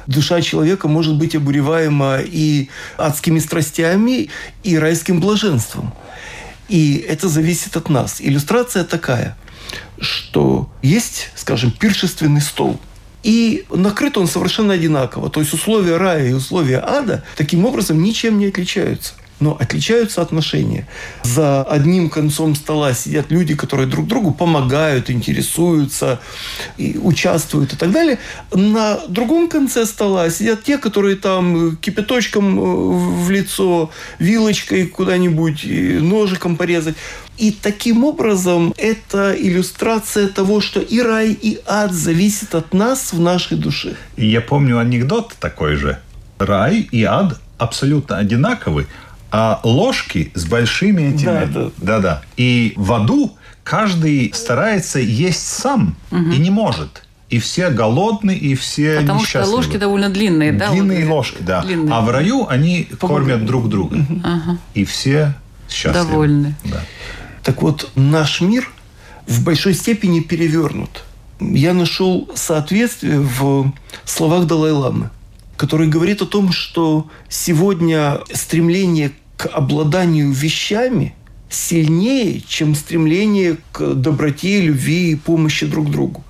душа 0.06 0.40
человека 0.40 0.88
может 0.88 1.16
быть 1.16 1.34
обуреваема 1.34 2.18
и 2.24 2.68
адскими 2.96 3.38
страстями, 3.38 4.28
и 4.62 4.78
райским 4.78 5.20
блаженством. 5.20 5.94
И 6.68 6.96
это 6.96 7.28
зависит 7.28 7.76
от 7.76 7.88
нас. 7.88 8.20
Иллюстрация 8.20 8.84
такая, 8.84 9.36
что 10.00 10.70
есть, 10.82 11.30
скажем, 11.36 11.70
пиршественный 11.70 12.40
стол– 12.40 12.80
и 13.26 13.64
накрыт 13.70 14.16
он 14.18 14.28
совершенно 14.28 14.74
одинаково. 14.74 15.30
То 15.30 15.40
есть 15.40 15.52
условия 15.52 15.96
рая 15.96 16.28
и 16.28 16.32
условия 16.32 16.78
ада 16.78 17.24
таким 17.36 17.64
образом 17.64 18.00
ничем 18.00 18.38
не 18.38 18.46
отличаются. 18.46 19.14
Но 19.40 19.56
отличаются 19.58 20.22
отношения. 20.22 20.86
За 21.22 21.62
одним 21.62 22.08
концом 22.10 22.54
стола 22.54 22.94
сидят 22.94 23.30
люди, 23.30 23.54
которые 23.54 23.86
друг 23.86 24.06
другу 24.06 24.32
помогают, 24.32 25.10
интересуются, 25.10 26.20
и 26.78 26.98
участвуют 26.98 27.72
и 27.72 27.76
так 27.76 27.90
далее. 27.90 28.18
На 28.52 28.98
другом 29.08 29.48
конце 29.48 29.84
стола 29.86 30.30
сидят 30.30 30.64
те, 30.64 30.78
которые 30.78 31.16
там 31.16 31.76
кипяточком 31.76 32.58
э, 32.58 33.24
в 33.24 33.30
лицо, 33.30 33.90
вилочкой 34.18 34.86
куда-нибудь, 34.86 35.64
ножиком 36.00 36.56
порезать. 36.56 36.96
И 37.36 37.50
таким 37.50 38.04
образом 38.04 38.72
это 38.78 39.34
иллюстрация 39.38 40.28
того, 40.28 40.62
что 40.62 40.80
и 40.80 41.00
рай, 41.00 41.32
и 41.32 41.58
ад 41.66 41.92
зависит 41.92 42.54
от 42.54 42.72
нас 42.72 43.12
в 43.12 43.20
нашей 43.20 43.58
душе. 43.58 43.96
Я 44.16 44.40
помню 44.40 44.78
анекдот 44.78 45.34
такой 45.38 45.76
же. 45.76 45.98
Рай 46.38 46.88
и 46.90 47.04
ад 47.04 47.38
абсолютно 47.58 48.18
одинаковый, 48.18 48.86
а 49.38 49.60
ложки 49.64 50.32
с 50.34 50.46
большими 50.46 51.14
этими. 51.14 51.24
Да, 51.24 51.46
да. 51.46 51.70
Да-да. 51.76 52.22
И 52.38 52.72
в 52.76 52.90
аду 52.94 53.36
каждый 53.64 54.32
старается 54.34 54.98
есть 54.98 55.46
сам 55.46 55.94
угу. 56.10 56.30
и 56.30 56.38
не 56.38 56.48
может. 56.48 57.02
И 57.28 57.38
все 57.38 57.68
голодные, 57.68 58.38
и 58.38 58.54
все 58.54 59.00
Потому 59.00 59.20
несчастливы. 59.20 59.46
что 59.46 59.56
ложки 59.56 59.76
довольно 59.76 60.08
длинные, 60.08 60.52
да? 60.52 60.70
Длинные 60.70 61.04
вот, 61.04 61.16
ложки, 61.16 61.38
да. 61.40 61.60
Длинные. 61.60 61.92
А 61.92 62.00
в 62.00 62.10
раю 62.10 62.46
они 62.48 62.88
Помогут. 62.98 63.26
кормят 63.26 63.44
друг 63.44 63.68
друга. 63.68 63.98
Ага. 64.24 64.58
И 64.72 64.84
все 64.84 65.34
счастливы. 65.68 66.06
Довольны. 66.06 66.54
Да. 66.64 66.80
Так 67.42 67.60
вот, 67.60 67.90
наш 67.94 68.40
мир 68.40 68.70
в 69.26 69.44
большой 69.44 69.74
степени 69.74 70.20
перевернут. 70.20 71.04
Я 71.40 71.74
нашел 71.74 72.30
соответствие 72.34 73.20
в 73.20 73.70
словах 74.06 74.46
Далай-Ламы, 74.46 75.10
который 75.58 75.88
говорит 75.88 76.22
о 76.22 76.26
том, 76.26 76.52
что 76.52 77.08
сегодня 77.28 78.20
стремление 78.32 79.12
к 79.36 79.46
обладанию 79.46 80.32
вещами 80.32 81.14
сильнее, 81.48 82.42
чем 82.46 82.74
стремление 82.74 83.58
к 83.72 83.94
доброте, 83.94 84.60
любви 84.60 85.12
и 85.12 85.16
помощи 85.16 85.66
друг 85.66 85.90
другу. 85.90 86.24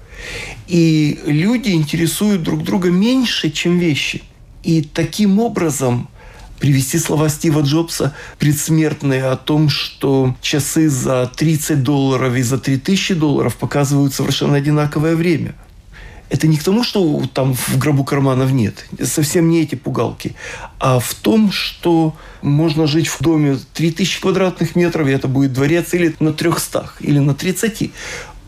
И 0.66 1.20
люди 1.26 1.70
интересуют 1.70 2.42
друг 2.42 2.62
друга 2.62 2.90
меньше, 2.90 3.50
чем 3.50 3.78
вещи. 3.78 4.22
И 4.62 4.82
таким 4.82 5.38
образом 5.38 6.08
привести 6.58 6.98
слова 6.98 7.28
Стива 7.28 7.60
Джобса 7.60 8.14
предсмертные 8.38 9.26
о 9.26 9.36
том, 9.36 9.68
что 9.68 10.34
часы 10.40 10.88
за 10.88 11.30
30 11.34 11.82
долларов 11.82 12.34
и 12.34 12.42
за 12.42 12.58
3000 12.58 13.14
долларов 13.14 13.56
показывают 13.56 14.14
совершенно 14.14 14.56
одинаковое 14.56 15.14
время. 15.16 15.54
Это 16.28 16.46
не 16.48 16.56
к 16.56 16.64
тому, 16.64 16.82
что 16.82 17.22
там 17.32 17.54
в 17.54 17.78
гробу 17.78 18.04
карманов 18.04 18.50
нет. 18.50 18.86
Совсем 19.02 19.48
не 19.48 19.62
эти 19.62 19.76
пугалки. 19.76 20.34
А 20.78 20.98
в 20.98 21.14
том, 21.14 21.52
что 21.52 22.14
можно 22.42 22.86
жить 22.86 23.08
в 23.08 23.22
доме 23.22 23.58
3000 23.74 24.20
квадратных 24.20 24.76
метров, 24.76 25.06
и 25.06 25.12
это 25.12 25.28
будет 25.28 25.52
дворец 25.52 25.94
или 25.94 26.14
на 26.18 26.32
300, 26.32 26.90
или 27.00 27.18
на 27.20 27.34
30. 27.34 27.90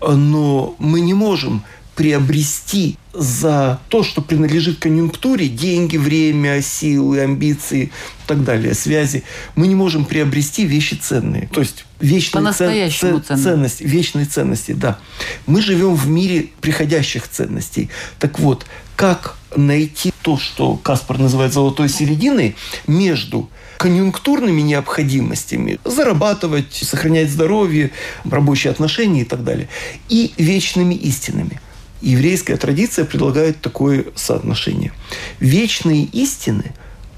Но 0.00 0.74
мы 0.78 1.00
не 1.00 1.14
можем 1.14 1.62
приобрести 1.98 2.96
за 3.12 3.80
то, 3.88 4.04
что 4.04 4.22
принадлежит 4.22 4.78
конъюнктуре, 4.78 5.48
деньги, 5.48 5.96
время, 5.96 6.62
силы, 6.62 7.18
амбиции 7.18 7.86
и 7.86 7.90
так 8.28 8.44
далее, 8.44 8.74
связи, 8.74 9.24
мы 9.56 9.66
не 9.66 9.74
можем 9.74 10.04
приобрести 10.04 10.64
вещи 10.64 10.94
ценные. 10.94 11.48
То 11.52 11.60
есть 11.60 11.84
вечные 11.98 12.52
цен, 12.52 12.88
цен, 12.92 13.36
ценности, 13.36 13.82
вечные 13.82 14.26
ценности, 14.26 14.70
да. 14.70 15.00
Мы 15.48 15.60
живем 15.60 15.96
в 15.96 16.08
мире 16.08 16.50
приходящих 16.60 17.26
ценностей. 17.26 17.90
Так 18.20 18.38
вот, 18.38 18.64
как 18.94 19.36
найти 19.56 20.12
то, 20.22 20.38
что 20.38 20.76
Каспар 20.76 21.18
называет 21.18 21.52
золотой 21.52 21.88
серединой 21.88 22.54
между 22.86 23.50
конъюнктурными 23.78 24.60
необходимостями, 24.60 25.80
зарабатывать, 25.84 26.74
сохранять 26.74 27.28
здоровье, 27.28 27.90
рабочие 28.24 28.70
отношения 28.70 29.22
и 29.22 29.24
так 29.24 29.42
далее, 29.42 29.68
и 30.08 30.32
вечными 30.36 30.94
истинами– 30.94 31.60
еврейская 32.00 32.56
традиция 32.56 33.04
предлагает 33.04 33.60
такое 33.60 34.06
соотношение. 34.14 34.92
Вечные 35.40 36.04
истины 36.04 36.72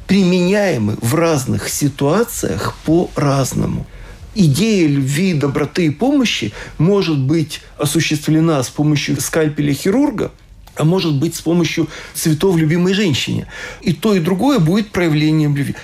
применяемы 0.06 0.96
в 1.00 1.14
разных 1.14 1.68
ситуациях 1.68 2.74
по-разному. 2.84 3.86
Идея 4.34 4.88
любви, 4.88 5.34
доброты 5.34 5.86
и 5.86 5.90
помощи 5.90 6.52
может 6.78 7.18
быть 7.18 7.60
осуществлена 7.78 8.62
с 8.62 8.68
помощью 8.68 9.20
скальпеля 9.20 9.72
хирурга, 9.72 10.32
а 10.76 10.84
может 10.84 11.14
быть 11.14 11.34
с 11.34 11.40
помощью 11.40 11.88
цветов 12.14 12.56
любимой 12.56 12.94
женщине. 12.94 13.46
И 13.82 13.92
то, 13.92 14.14
и 14.14 14.20
другое 14.20 14.58
будет 14.58 14.90
проявлением 14.90 15.56
любви. 15.56 15.74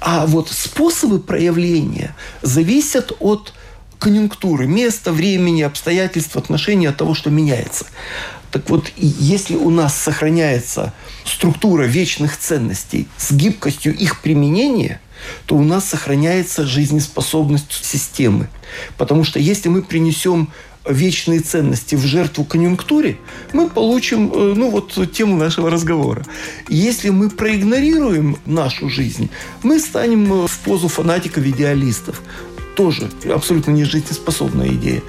А 0.00 0.26
вот 0.26 0.50
способы 0.50 1.18
проявления 1.18 2.14
зависят 2.42 3.12
от 3.18 3.52
конъюнктуры, 3.98 4.66
места, 4.66 5.12
времени, 5.12 5.62
обстоятельств, 5.62 6.36
отношений, 6.36 6.86
от 6.86 6.96
того, 6.96 7.14
что 7.14 7.30
меняется. 7.30 7.86
Так 8.56 8.70
вот, 8.70 8.90
если 8.96 9.54
у 9.54 9.68
нас 9.68 9.94
сохраняется 9.94 10.94
структура 11.26 11.82
вечных 11.82 12.38
ценностей 12.38 13.06
с 13.18 13.30
гибкостью 13.30 13.94
их 13.94 14.22
применения, 14.22 14.98
то 15.44 15.56
у 15.56 15.62
нас 15.62 15.84
сохраняется 15.84 16.64
жизнеспособность 16.64 17.84
системы. 17.84 18.48
Потому 18.96 19.24
что 19.24 19.38
если 19.38 19.68
мы 19.68 19.82
принесем 19.82 20.48
вечные 20.88 21.40
ценности 21.40 21.96
в 21.96 22.06
жертву 22.06 22.44
конъюнктуре, 22.44 23.18
мы 23.52 23.68
получим, 23.68 24.32
э, 24.32 24.54
ну 24.56 24.70
вот, 24.70 24.98
тему 25.12 25.36
нашего 25.36 25.68
разговора. 25.68 26.24
Если 26.70 27.10
мы 27.10 27.28
проигнорируем 27.28 28.38
нашу 28.46 28.88
жизнь, 28.88 29.28
мы 29.62 29.80
станем 29.80 30.32
э, 30.32 30.46
в 30.46 30.58
позу 30.60 30.88
фанатиков-идеалистов. 30.88 32.22
Тоже 32.74 33.10
абсолютно 33.30 33.72
не 33.72 33.84
жизнеспособная 33.84 34.68
идея. 34.68 35.02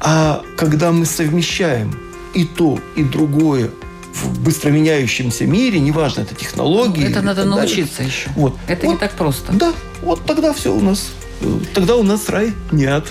А 0.00 0.42
когда 0.56 0.90
мы 0.90 1.04
совмещаем 1.04 1.94
и 2.34 2.44
то, 2.44 2.78
и 2.96 3.02
другое 3.02 3.70
в 4.12 4.40
быстро 4.40 4.70
меняющемся 4.70 5.44
мире, 5.44 5.80
неважно, 5.80 6.22
это 6.22 6.34
технологии. 6.34 7.04
Это 7.04 7.22
надо 7.22 7.44
научиться 7.44 7.98
далее. 7.98 8.12
еще. 8.12 8.30
Вот. 8.36 8.56
Это 8.68 8.86
вот, 8.86 8.92
не 8.92 8.98
так 8.98 9.12
просто. 9.12 9.52
Да, 9.52 9.72
вот 10.02 10.24
тогда 10.24 10.52
все 10.52 10.74
у 10.74 10.80
нас. 10.80 11.12
Тогда 11.74 11.96
у 11.96 12.02
нас 12.02 12.28
рай 12.28 12.52
не 12.70 12.84
ад. 12.84 13.06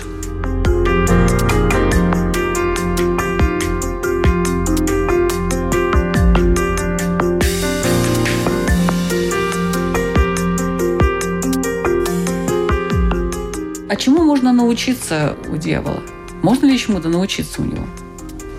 А 13.88 13.96
чему 13.96 14.24
можно 14.24 14.52
научиться 14.52 15.36
у 15.48 15.56
дьявола? 15.56 16.02
Можно 16.42 16.66
ли 16.66 16.78
чему-то 16.78 17.08
научиться 17.08 17.62
у 17.62 17.64
него? 17.64 17.86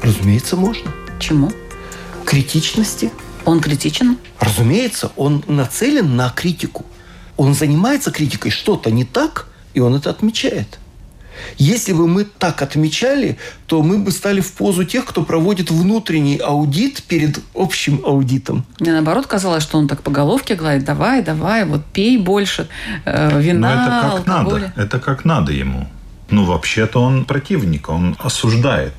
Разумеется, 0.05 0.55
можно. 0.55 0.91
Чему? 1.19 1.51
Критичности. 2.25 3.11
Он 3.43 3.59
критичен? 3.59 4.17
Разумеется, 4.39 5.11
он 5.15 5.43
нацелен 5.47 6.15
на 6.15 6.29
критику. 6.29 6.85
Он 7.37 7.55
занимается 7.55 8.11
критикой, 8.11 8.51
что-то 8.51 8.91
не 8.91 9.03
так, 9.03 9.47
и 9.73 9.79
он 9.79 9.95
это 9.95 10.11
отмечает. 10.11 10.79
Если 11.57 11.91
бы 11.91 12.07
мы 12.07 12.23
так 12.23 12.61
отмечали, 12.61 13.37
то 13.65 13.81
мы 13.81 13.97
бы 13.97 14.11
стали 14.11 14.41
в 14.41 14.53
позу 14.53 14.85
тех, 14.85 15.05
кто 15.05 15.23
проводит 15.23 15.71
внутренний 15.71 16.37
аудит 16.37 17.03
перед 17.03 17.39
общим 17.55 18.01
аудитом. 18.05 18.63
Мне 18.79 18.93
наоборот 18.93 19.25
казалось, 19.25 19.63
что 19.63 19.77
он 19.77 19.87
так 19.87 20.03
по 20.03 20.11
головке 20.11 20.55
гладит, 20.55 20.85
давай, 20.85 21.23
давай, 21.23 21.65
вот 21.65 21.83
пей 21.85 22.17
больше 22.17 22.67
э, 23.05 23.41
вина, 23.41 23.75
Но 23.75 23.81
это 23.81 24.01
как 24.01 24.13
алкоголя. 24.19 24.61
надо, 24.61 24.81
это 24.81 24.99
как 24.99 25.25
надо 25.25 25.51
ему. 25.51 25.87
Ну, 26.29 26.45
вообще-то 26.45 27.01
он 27.01 27.25
противник, 27.25 27.89
он 27.89 28.15
осуждает. 28.19 28.93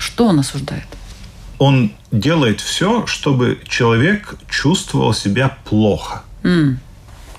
Что 0.00 0.26
он 0.26 0.40
осуждает? 0.40 0.86
Он 1.58 1.92
делает 2.10 2.60
все, 2.60 3.06
чтобы 3.06 3.60
человек 3.68 4.34
чувствовал 4.48 5.12
себя 5.12 5.58
плохо. 5.66 6.22
Mm. 6.42 6.76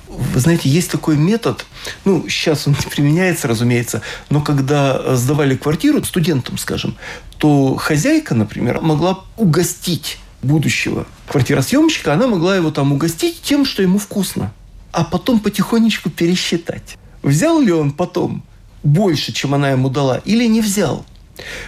Вы 0.07 0.39
знаете, 0.39 0.69
есть 0.69 0.91
такой 0.91 1.17
метод, 1.17 1.65
ну, 2.05 2.27
сейчас 2.29 2.67
он 2.67 2.75
не 2.79 2.87
применяется, 2.89 3.47
разумеется, 3.47 4.03
но 4.29 4.41
когда 4.41 5.15
сдавали 5.15 5.55
квартиру 5.55 6.03
студентам, 6.03 6.59
скажем, 6.59 6.95
то 7.39 7.75
хозяйка, 7.77 8.35
например, 8.35 8.81
могла 8.81 9.21
угостить 9.37 10.19
будущего 10.43 11.07
квартиросъемщика, 11.27 12.13
она 12.13 12.27
могла 12.27 12.55
его 12.55 12.69
там 12.69 12.91
угостить 12.91 13.41
тем, 13.41 13.65
что 13.65 13.81
ему 13.81 13.97
вкусно, 13.97 14.53
а 14.91 15.03
потом 15.03 15.39
потихонечку 15.39 16.11
пересчитать. 16.11 16.97
Взял 17.23 17.59
ли 17.59 17.71
он 17.71 17.91
потом 17.91 18.43
больше, 18.83 19.31
чем 19.31 19.55
она 19.55 19.71
ему 19.71 19.89
дала, 19.89 20.17
или 20.17 20.45
не 20.45 20.61
взял? 20.61 21.05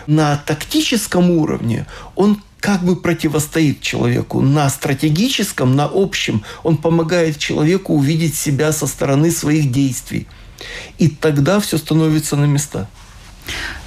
На 0.07 0.37
тактическом 0.37 1.31
уровне 1.31 1.85
он 2.15 2.41
как 2.59 2.81
бы 2.83 2.95
противостоит 2.95 3.81
человеку. 3.81 4.41
На 4.41 4.69
стратегическом, 4.69 5.75
на 5.75 5.89
общем 5.91 6.43
он 6.63 6.77
помогает 6.77 7.37
человеку 7.37 7.93
увидеть 7.93 8.35
себя 8.35 8.71
со 8.71 8.87
стороны 8.87 9.31
своих 9.31 9.71
действий. 9.71 10.27
И 10.97 11.09
тогда 11.09 11.59
все 11.59 11.77
становится 11.77 12.35
на 12.37 12.45
места. 12.45 12.87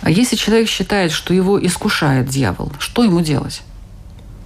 А 0.02 0.10
если 0.10 0.36
человек 0.36 0.68
считает, 0.68 1.12
что 1.12 1.32
его 1.32 1.64
искушает 1.64 2.28
дьявол, 2.28 2.72
что 2.78 3.02
ему 3.04 3.22
делать? 3.22 3.62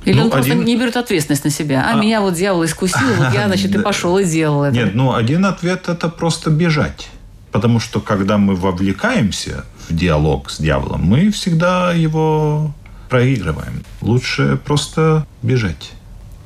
Или 0.04 0.16
Ну, 0.18 0.24
он 0.26 0.30
просто 0.30 0.52
один- 0.52 0.64
не 0.64 0.76
берет 0.76 0.96
ответственность 0.96 1.44
на 1.44 1.50
себя. 1.50 1.84
А, 1.86 1.94
А. 1.98 2.00
меня 2.00 2.20
вот 2.20 2.34
дьявол 2.34 2.64
искусил, 2.64 3.08
вот 3.18 3.34
я, 3.34 3.46
значит, 3.48 3.74
и 3.74 3.78
пошел 3.82 4.16
и 4.18 4.24
делал 4.24 4.62
это. 4.64 4.74
Нет, 4.76 4.94
ну 4.94 5.12
один 5.14 5.44
ответ 5.44 5.88
это 5.88 6.08
просто 6.08 6.50
бежать. 6.50 7.08
Потому 7.52 7.80
что 7.80 8.00
когда 8.00 8.38
мы 8.38 8.54
вовлекаемся 8.54 9.64
в 9.90 9.96
диалог 9.96 10.50
с 10.50 10.58
дьяволом, 10.60 11.02
мы 11.04 11.30
всегда 11.30 11.92
его 11.92 12.72
проигрываем. 13.08 13.82
Лучше 14.00 14.58
просто 14.64 15.26
бежать. 15.42 15.92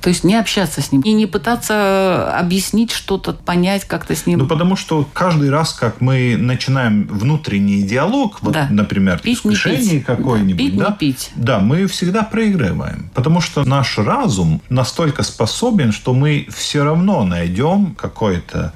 То 0.01 0.11
есть 0.11 0.23
не 0.23 0.35
общаться 0.37 0.83
с 0.83 0.93
ним 0.93 1.01
и 1.01 1.13
не 1.15 1.25
пытаться 1.27 2.39
объяснить 2.39 2.91
что-то, 2.91 3.33
понять 3.33 3.87
как-то 3.87 4.15
с 4.15 4.27
ним. 4.27 4.41
Ну, 4.41 4.47
потому 4.47 4.77
что 4.77 5.09
каждый 5.15 5.49
раз, 5.49 5.73
как 5.73 6.03
мы 6.03 6.37
начинаем 6.39 7.07
внутренний 7.07 7.83
диалог, 7.83 8.43
вот, 8.43 8.53
Да. 8.53 8.69
например, 8.71 9.19
Пить, 9.21 9.39
искушение 9.39 10.01
пить. 10.01 10.05
какое-нибудь, 10.05 10.59
Пить, 10.59 10.75
не 10.75 10.79
да, 10.79 10.91
пить. 10.91 11.31
да, 11.37 11.59
мы 11.59 11.87
всегда 11.87 12.23
проигрываем. 12.23 13.11
Потому 13.15 13.41
что 13.41 13.65
наш 13.65 13.97
разум 13.97 14.61
настолько 14.69 15.23
способен, 15.23 15.91
что 15.91 16.13
мы 16.13 16.49
все 16.55 16.85
равно 16.85 17.25
найдем 17.25 17.95
какой-то 17.95 18.75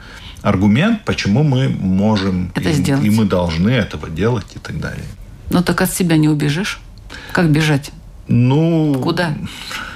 аргумент, 0.48 1.04
почему 1.04 1.42
мы 1.42 1.68
можем 1.68 2.50
Это 2.54 2.70
и, 2.70 2.72
сделать. 2.72 3.04
и 3.04 3.10
мы 3.10 3.24
должны 3.24 3.70
этого 3.70 4.08
делать 4.08 4.46
и 4.56 4.58
так 4.58 4.80
далее. 4.80 5.04
Ну 5.50 5.62
так 5.62 5.80
от 5.80 5.92
себя 5.92 6.16
не 6.16 6.28
убежишь. 6.28 6.80
Как 7.32 7.50
бежать? 7.50 7.90
Ну, 8.26 9.00
Куда? 9.02 9.34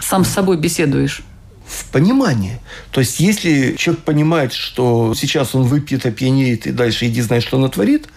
Сам 0.00 0.24
с 0.24 0.28
собой 0.28 0.56
беседуешь. 0.56 1.22
в 1.66 1.84
понимании. 1.92 2.58
То 2.90 3.00
есть, 3.00 3.20
если 3.20 3.76
человек 3.76 4.04
понимает, 4.04 4.52
что 4.52 5.14
сейчас 5.14 5.54
он 5.54 5.62
выпьет, 5.64 6.04
опьянеет 6.06 6.66
и 6.66 6.72
дальше 6.72 7.06
иди 7.06 7.20
знай, 7.22 7.40
что 7.40 7.56
он 7.56 7.62
натворит, 7.62 8.08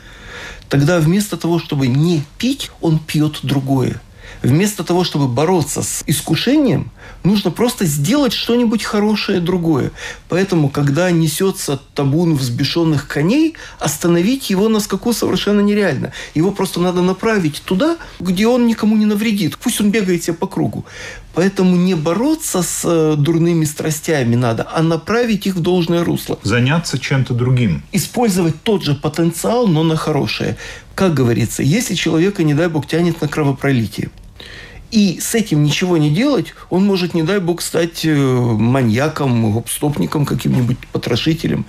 тогда 0.70 1.00
вместо 1.00 1.38
того, 1.38 1.60
чтобы 1.60 1.88
не 1.88 2.24
пить, 2.38 2.72
он 2.82 3.00
пьет 3.00 3.40
другое. 3.44 4.02
Вместо 4.42 4.84
того, 4.84 5.04
чтобы 5.04 5.28
бороться 5.28 5.84
с 5.84 6.04
искушением, 6.08 6.92
нужно 7.24 7.52
просто 7.52 7.86
сделать 7.86 8.34
что-нибудь 8.34 8.84
хорошее 8.84 9.40
другое. 9.40 9.92
Поэтому, 10.30 10.70
когда 10.70 11.12
несется 11.12 11.80
табун 11.94 12.36
взбешенных 12.36 13.08
коней, 13.08 13.56
остановить 13.80 14.50
его 14.50 14.70
на 14.70 14.80
скаку 14.80 15.14
совершенно 15.14 15.62
нереально. 15.62 16.12
Его 16.34 16.52
просто 16.52 16.80
надо 16.80 17.02
направить 17.02 17.62
туда, 17.66 17.98
где 18.20 18.48
он 18.48 18.68
никому 18.68 18.96
не 18.96 19.06
навредит. 19.06 19.58
Пусть 19.58 19.82
он 19.82 19.92
бегает 19.92 20.24
себе 20.24 20.34
по 20.34 20.48
кругу. 20.48 20.86
Поэтому 21.36 21.76
не 21.76 21.96
бороться 21.96 22.64
с 22.64 22.82
э, 22.86 23.16
дурными 23.18 23.66
страстями 23.66 24.36
надо, 24.36 24.68
а 24.72 24.82
направить 24.82 25.46
их 25.46 25.56
в 25.56 25.60
должное 25.60 26.04
русло 26.04 26.40
заняться 26.44 26.98
чем-то 26.98 27.34
другим. 27.34 27.84
использовать 27.92 28.64
тот 28.64 28.84
же 28.84 28.96
потенциал, 28.96 29.68
но 29.68 29.84
на 29.84 29.98
хорошее. 29.98 30.56
Как 30.96 31.14
говорится, 31.14 31.62
если 31.62 31.94
человека, 31.94 32.44
не 32.44 32.54
дай 32.54 32.70
бог, 32.70 32.88
тянет 32.88 33.20
на 33.20 33.28
кровопролитие, 33.28 34.12
и 34.96 35.20
с 35.20 35.36
этим 35.36 35.62
ничего 35.62 35.98
не 35.98 36.10
делать, 36.10 36.54
он 36.70 36.86
может, 36.86 37.14
не 37.14 37.24
дай 37.24 37.40
бог, 37.40 37.62
стать 37.62 38.06
э, 38.06 38.16
маньяком, 38.16 39.52
гопстопником, 39.52 40.26
каким-нибудь 40.26 40.78
потрошителем. 40.94 41.66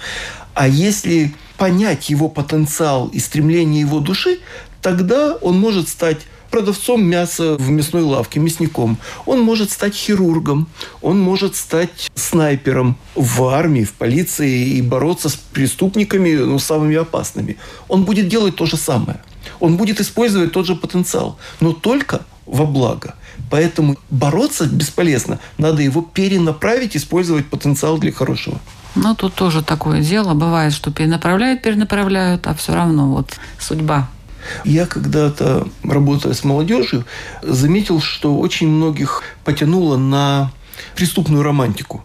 А 0.54 0.68
если 0.68 1.34
понять 1.58 2.08
его 2.08 2.28
потенциал 2.28 3.08
и 3.08 3.18
стремление 3.18 3.80
его 3.80 3.98
души, 3.98 4.38
тогда 4.80 5.34
он 5.40 5.58
может 5.58 5.88
стать 5.88 6.18
продавцом 6.52 7.04
мяса 7.04 7.56
в 7.56 7.68
мясной 7.68 8.02
лавке, 8.02 8.38
мясником. 8.38 8.96
Он 9.26 9.40
может 9.40 9.72
стать 9.72 9.96
хирургом, 9.96 10.68
он 11.02 11.18
может 11.18 11.56
стать 11.56 12.08
снайпером 12.14 12.96
в 13.16 13.42
армии, 13.42 13.82
в 13.82 13.94
полиции 13.94 14.68
и 14.68 14.82
бороться 14.82 15.30
с 15.30 15.34
преступниками, 15.34 16.32
ну, 16.36 16.60
самыми 16.60 16.94
опасными. 16.94 17.56
Он 17.88 18.04
будет 18.04 18.28
делать 18.28 18.54
то 18.54 18.66
же 18.66 18.76
самое. 18.76 19.20
Он 19.58 19.76
будет 19.76 20.00
использовать 20.00 20.52
тот 20.52 20.64
же 20.66 20.76
потенциал, 20.76 21.38
но 21.58 21.72
только 21.72 22.24
во 22.46 22.64
благо. 22.64 23.14
Поэтому 23.50 23.96
бороться 24.10 24.66
бесполезно. 24.66 25.38
Надо 25.58 25.82
его 25.82 26.02
перенаправить, 26.02 26.96
использовать 26.96 27.46
потенциал 27.46 27.98
для 27.98 28.12
хорошего. 28.12 28.60
Ну, 28.94 29.14
тут 29.14 29.34
тоже 29.34 29.62
такое 29.62 30.00
дело. 30.00 30.34
Бывает, 30.34 30.72
что 30.72 30.90
перенаправляют, 30.90 31.62
перенаправляют, 31.62 32.46
а 32.46 32.54
все 32.54 32.74
равно 32.74 33.12
вот 33.12 33.36
судьба. 33.58 34.08
Я 34.64 34.86
когда-то, 34.86 35.68
работая 35.82 36.32
с 36.32 36.44
молодежью, 36.44 37.04
заметил, 37.42 38.00
что 38.00 38.36
очень 38.38 38.68
многих 38.68 39.22
потянуло 39.44 39.96
на 39.96 40.50
преступную 40.94 41.42
романтику. 41.42 42.04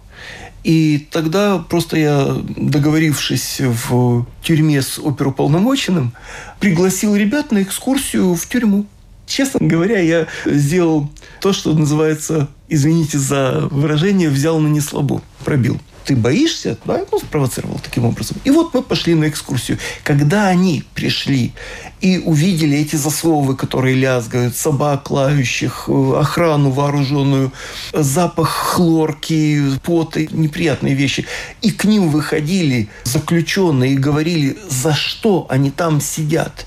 И 0.64 1.08
тогда 1.12 1.58
просто 1.58 1.98
я, 1.98 2.36
договорившись 2.58 3.62
в 3.62 4.26
тюрьме 4.44 4.82
с 4.82 5.00
оперуполномоченным, 5.00 6.14
пригласил 6.60 7.16
ребят 7.16 7.52
на 7.52 7.64
экскурсию 7.64 8.36
в 8.36 8.48
тюрьму. 8.48 8.86
Честно 9.32 9.66
говоря, 9.66 10.00
я 10.00 10.28
сделал 10.46 11.10
то, 11.40 11.54
что 11.54 11.74
называется, 11.74 12.50
извините 12.68 13.18
за 13.18 13.66
выражение, 13.72 14.30
взял 14.30 14.60
на 14.60 14.68
неслабо, 14.68 15.22
пробил. 15.46 15.80
Ты 16.04 16.18
боишься? 16.18 16.78
Да, 16.84 17.06
ну, 17.10 17.18
спровоцировал 17.18 17.80
таким 17.82 18.04
образом. 18.04 18.36
И 18.44 18.50
вот 18.50 18.74
мы 18.74 18.82
пошли 18.82 19.16
на 19.16 19.30
экскурсию. 19.30 19.78
Когда 20.04 20.48
они 20.48 20.84
пришли 20.96 21.54
и 22.02 22.18
увидели 22.18 22.78
эти 22.78 22.98
засовы, 22.98 23.56
которые 23.56 23.96
лязгают, 23.96 24.58
собак 24.58 25.10
лающих, 25.12 25.86
э, 25.88 26.14
охрану 26.20 26.72
вооруженную, 26.72 27.54
запах 27.94 28.50
хлорки, 28.50 29.62
пота, 29.82 30.26
неприятные 30.26 30.94
вещи, 30.94 31.26
и 31.62 31.72
к 31.72 31.86
ним 31.86 32.10
выходили 32.10 32.90
заключенные 33.06 33.94
и 33.94 33.98
говорили, 33.98 34.58
за 34.68 34.94
что 34.94 35.48
они 35.50 35.72
там 35.72 36.02
сидят. 36.02 36.66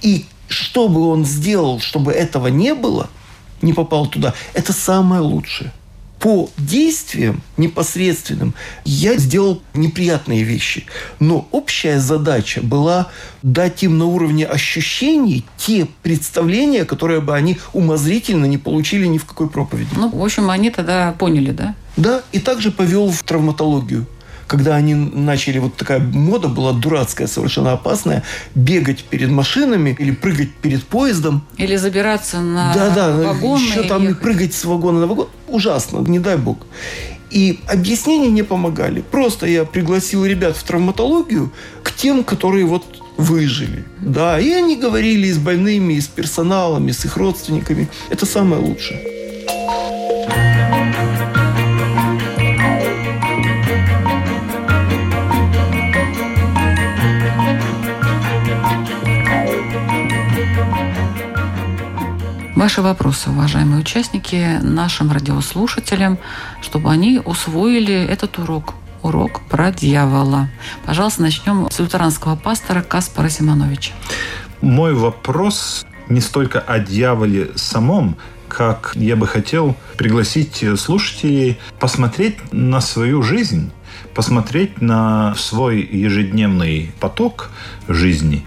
И 0.00 0.24
что 0.48 0.88
бы 0.88 1.08
он 1.08 1.24
сделал, 1.24 1.80
чтобы 1.80 2.12
этого 2.12 2.48
не 2.48 2.74
было, 2.74 3.08
не 3.62 3.72
попал 3.72 4.06
туда, 4.06 4.34
это 4.54 4.72
самое 4.72 5.20
лучшее. 5.20 5.72
По 6.18 6.48
действиям 6.56 7.42
непосредственным 7.58 8.54
я 8.84 9.18
сделал 9.18 9.62
неприятные 9.74 10.44
вещи. 10.44 10.86
Но 11.20 11.46
общая 11.52 12.00
задача 12.00 12.62
была 12.62 13.08
дать 13.42 13.82
им 13.82 13.98
на 13.98 14.06
уровне 14.06 14.46
ощущений 14.46 15.44
те 15.58 15.86
представления, 16.02 16.86
которые 16.86 17.20
бы 17.20 17.34
они 17.34 17.58
умозрительно 17.74 18.46
не 18.46 18.56
получили 18.56 19.06
ни 19.06 19.18
в 19.18 19.26
какой 19.26 19.50
проповеди. 19.50 19.90
Ну, 19.94 20.08
в 20.08 20.24
общем, 20.24 20.48
они 20.48 20.70
тогда 20.70 21.12
поняли, 21.12 21.50
да? 21.50 21.74
Да, 21.98 22.22
и 22.32 22.38
также 22.38 22.70
повел 22.70 23.10
в 23.10 23.22
травматологию. 23.22 24.06
Когда 24.46 24.76
они 24.76 24.94
начали, 24.94 25.58
вот 25.58 25.76
такая 25.76 25.98
мода 25.98 26.48
была 26.48 26.72
дурацкая, 26.72 27.26
совершенно 27.26 27.72
опасная, 27.72 28.22
бегать 28.54 29.04
перед 29.04 29.30
машинами 29.30 29.96
или 29.98 30.12
прыгать 30.12 30.54
перед 30.54 30.84
поездом. 30.84 31.44
Или 31.56 31.76
забираться 31.76 32.40
на 32.40 32.72
Да, 32.74 32.90
да, 32.90 33.16
вагон 33.16 33.60
еще 33.60 33.82
там 33.82 34.02
ехать. 34.02 34.20
прыгать 34.20 34.54
с 34.54 34.64
вагона 34.64 35.00
на 35.00 35.06
вагон. 35.06 35.28
Ужасно, 35.48 35.98
не 35.98 36.18
дай 36.20 36.36
бог. 36.36 36.58
И 37.30 37.58
объяснения 37.66 38.30
не 38.30 38.44
помогали. 38.44 39.02
Просто 39.10 39.46
я 39.46 39.64
пригласил 39.64 40.24
ребят 40.24 40.56
в 40.56 40.62
травматологию 40.62 41.52
к 41.82 41.92
тем, 41.92 42.22
которые 42.22 42.66
вот 42.66 42.84
выжили. 43.16 43.84
Да, 44.00 44.38
и 44.38 44.50
они 44.52 44.76
говорили 44.76 45.26
и 45.26 45.32
с 45.32 45.38
больными, 45.38 45.94
и 45.94 46.00
с 46.00 46.06
персоналом, 46.06 46.88
и 46.88 46.92
с 46.92 47.04
их 47.04 47.16
родственниками. 47.16 47.88
Это 48.10 48.26
самое 48.26 48.62
лучшее. 48.62 49.15
Ваши 62.56 62.80
вопросы, 62.80 63.28
уважаемые 63.28 63.80
участники, 63.80 64.58
нашим 64.62 65.12
радиослушателям, 65.12 66.16
чтобы 66.62 66.90
они 66.90 67.20
усвоили 67.22 67.94
этот 67.94 68.38
урок. 68.38 68.72
Урок 69.02 69.42
про 69.50 69.70
дьявола. 69.72 70.48
Пожалуйста, 70.86 71.20
начнем 71.20 71.70
с 71.70 71.78
лютеранского 71.78 72.34
пастора 72.34 72.80
Каспара 72.80 73.28
Симоновича. 73.28 73.92
Мой 74.62 74.94
вопрос 74.94 75.84
не 76.08 76.22
столько 76.22 76.58
о 76.58 76.78
дьяволе 76.78 77.50
самом, 77.56 78.16
как 78.48 78.92
я 78.94 79.16
бы 79.16 79.26
хотел 79.26 79.76
пригласить 79.98 80.64
слушателей 80.78 81.58
посмотреть 81.78 82.38
на 82.54 82.80
свою 82.80 83.20
жизнь, 83.20 83.70
посмотреть 84.14 84.80
на 84.80 85.34
свой 85.34 85.82
ежедневный 85.82 86.94
поток 87.00 87.50
жизни 87.86 88.46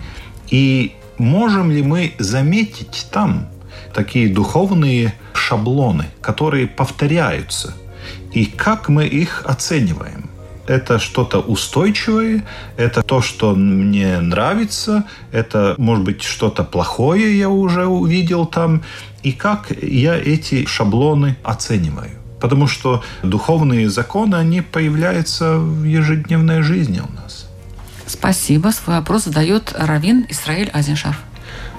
и 0.49 0.95
можем 1.19 1.69
ли 1.69 1.83
мы 1.83 2.15
заметить 2.17 3.05
там 3.11 3.49
такие 3.93 4.29
духовные 4.29 5.13
шаблоны, 5.33 6.05
которые 6.21 6.67
повторяются, 6.67 7.73
и 8.31 8.45
как 8.45 8.89
мы 8.89 9.05
их 9.05 9.43
оцениваем. 9.45 10.29
Это 10.67 10.99
что-то 10.99 11.39
устойчивое, 11.39 12.45
это 12.77 13.01
то, 13.01 13.21
что 13.21 13.55
мне 13.55 14.19
нравится, 14.19 15.05
это, 15.31 15.73
может 15.79 16.03
быть, 16.03 16.21
что-то 16.21 16.63
плохое 16.63 17.35
я 17.35 17.49
уже 17.49 17.87
увидел 17.87 18.45
там, 18.45 18.83
и 19.23 19.31
как 19.31 19.71
я 19.81 20.15
эти 20.15 20.67
шаблоны 20.67 21.37
оцениваю. 21.43 22.11
Потому 22.39 22.67
что 22.67 23.03
духовные 23.23 23.89
законы, 23.89 24.35
они 24.35 24.61
появляются 24.61 25.57
в 25.57 25.83
ежедневной 25.83 26.61
жизни 26.61 26.99
у 26.99 27.11
нас. 27.13 27.47
Спасибо. 28.05 28.69
Свой 28.69 28.97
вопрос 28.97 29.25
задает 29.25 29.73
Равин 29.75 30.25
Исраиль 30.29 30.69
Азиншарф. 30.69 31.17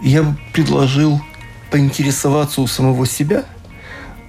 Я 0.02 0.22
бы 0.22 0.36
предложил 0.52 1.20
поинтересоваться 1.70 2.60
у 2.60 2.66
самого 2.66 3.06
себя, 3.06 3.44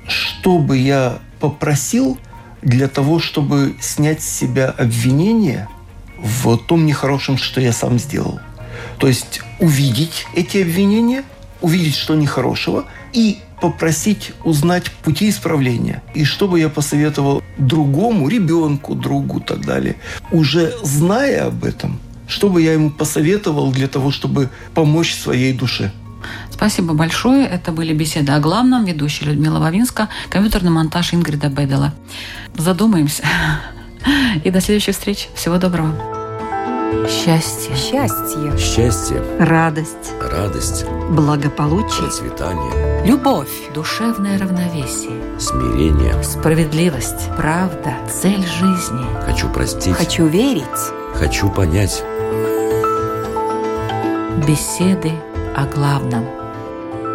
что 0.08 0.60
бы 0.60 0.78
я 0.78 1.20
попросил 1.40 2.18
для 2.62 2.88
того, 2.88 3.20
чтобы 3.20 3.76
снять 3.80 4.22
с 4.22 4.30
себя 4.30 4.70
обвинение 4.70 5.68
в 6.18 6.58
том 6.58 6.86
нехорошем, 6.86 7.38
что 7.38 7.60
я 7.62 7.74
сам 7.74 7.98
сделал. 7.98 8.40
То 9.00 9.08
есть 9.08 9.42
увидеть 9.60 10.26
эти 10.36 10.60
обвинения, 10.60 11.24
увидеть, 11.62 11.96
что 11.96 12.16
нехорошего, 12.16 12.86
и 13.14 13.40
попросить 13.60 14.34
узнать 14.44 14.92
пути 14.92 15.30
исправления. 15.30 16.02
И 16.14 16.24
что 16.24 16.48
бы 16.48 16.60
я 16.60 16.70
посоветовал 16.70 17.44
другому, 17.58 18.28
ребенку, 18.28 18.96
другу 18.96 19.40
и 19.40 19.44
так 19.44 19.66
далее, 19.66 19.98
уже 20.32 20.74
зная 20.84 21.48
об 21.48 21.64
этом, 21.64 22.00
что 22.28 22.50
бы 22.50 22.62
я 22.62 22.74
ему 22.74 22.90
посоветовал 22.90 23.72
для 23.72 23.88
того, 23.88 24.12
чтобы 24.12 24.50
помочь 24.74 25.14
своей 25.14 25.54
душе. 25.54 25.92
Спасибо 26.62 26.94
большое. 26.94 27.48
Это 27.48 27.72
были 27.72 27.92
беседы 27.92 28.34
о 28.34 28.40
главном. 28.40 28.86
Ведущая 28.86 29.26
Людмила 29.26 29.58
Вавинска, 29.58 30.10
компьютерный 30.30 30.70
монтаж 30.70 31.12
Ингрида 31.16 31.48
Бедела. 31.50 31.92
Задумаемся. 32.56 33.24
И 34.44 34.52
до 34.52 34.62
следующих 34.62 34.94
встреч. 34.94 35.28
Всего 35.34 35.58
доброго. 35.58 35.92
Счастье. 37.10 37.76
Счастье. 37.76 38.56
Счастье, 38.60 39.24
Радость. 39.40 40.12
радость, 40.22 40.86
Благополучие. 41.10 42.04
процветание, 42.04 43.08
Любовь. 43.08 43.50
Душевное 43.74 44.38
равновесие. 44.38 45.20
смирение. 45.40 46.22
Справедливость. 46.24 47.28
Правда. 47.38 47.96
Цель 48.22 48.46
жизни. 48.46 49.04
Хочу 49.26 49.50
простить, 49.50 49.96
Хочу 49.96 50.28
верить. 50.28 50.64
хочу 51.16 51.50
понять. 51.50 52.04
Беседы 54.48 55.12
о 55.56 55.66
главном. 55.66 56.24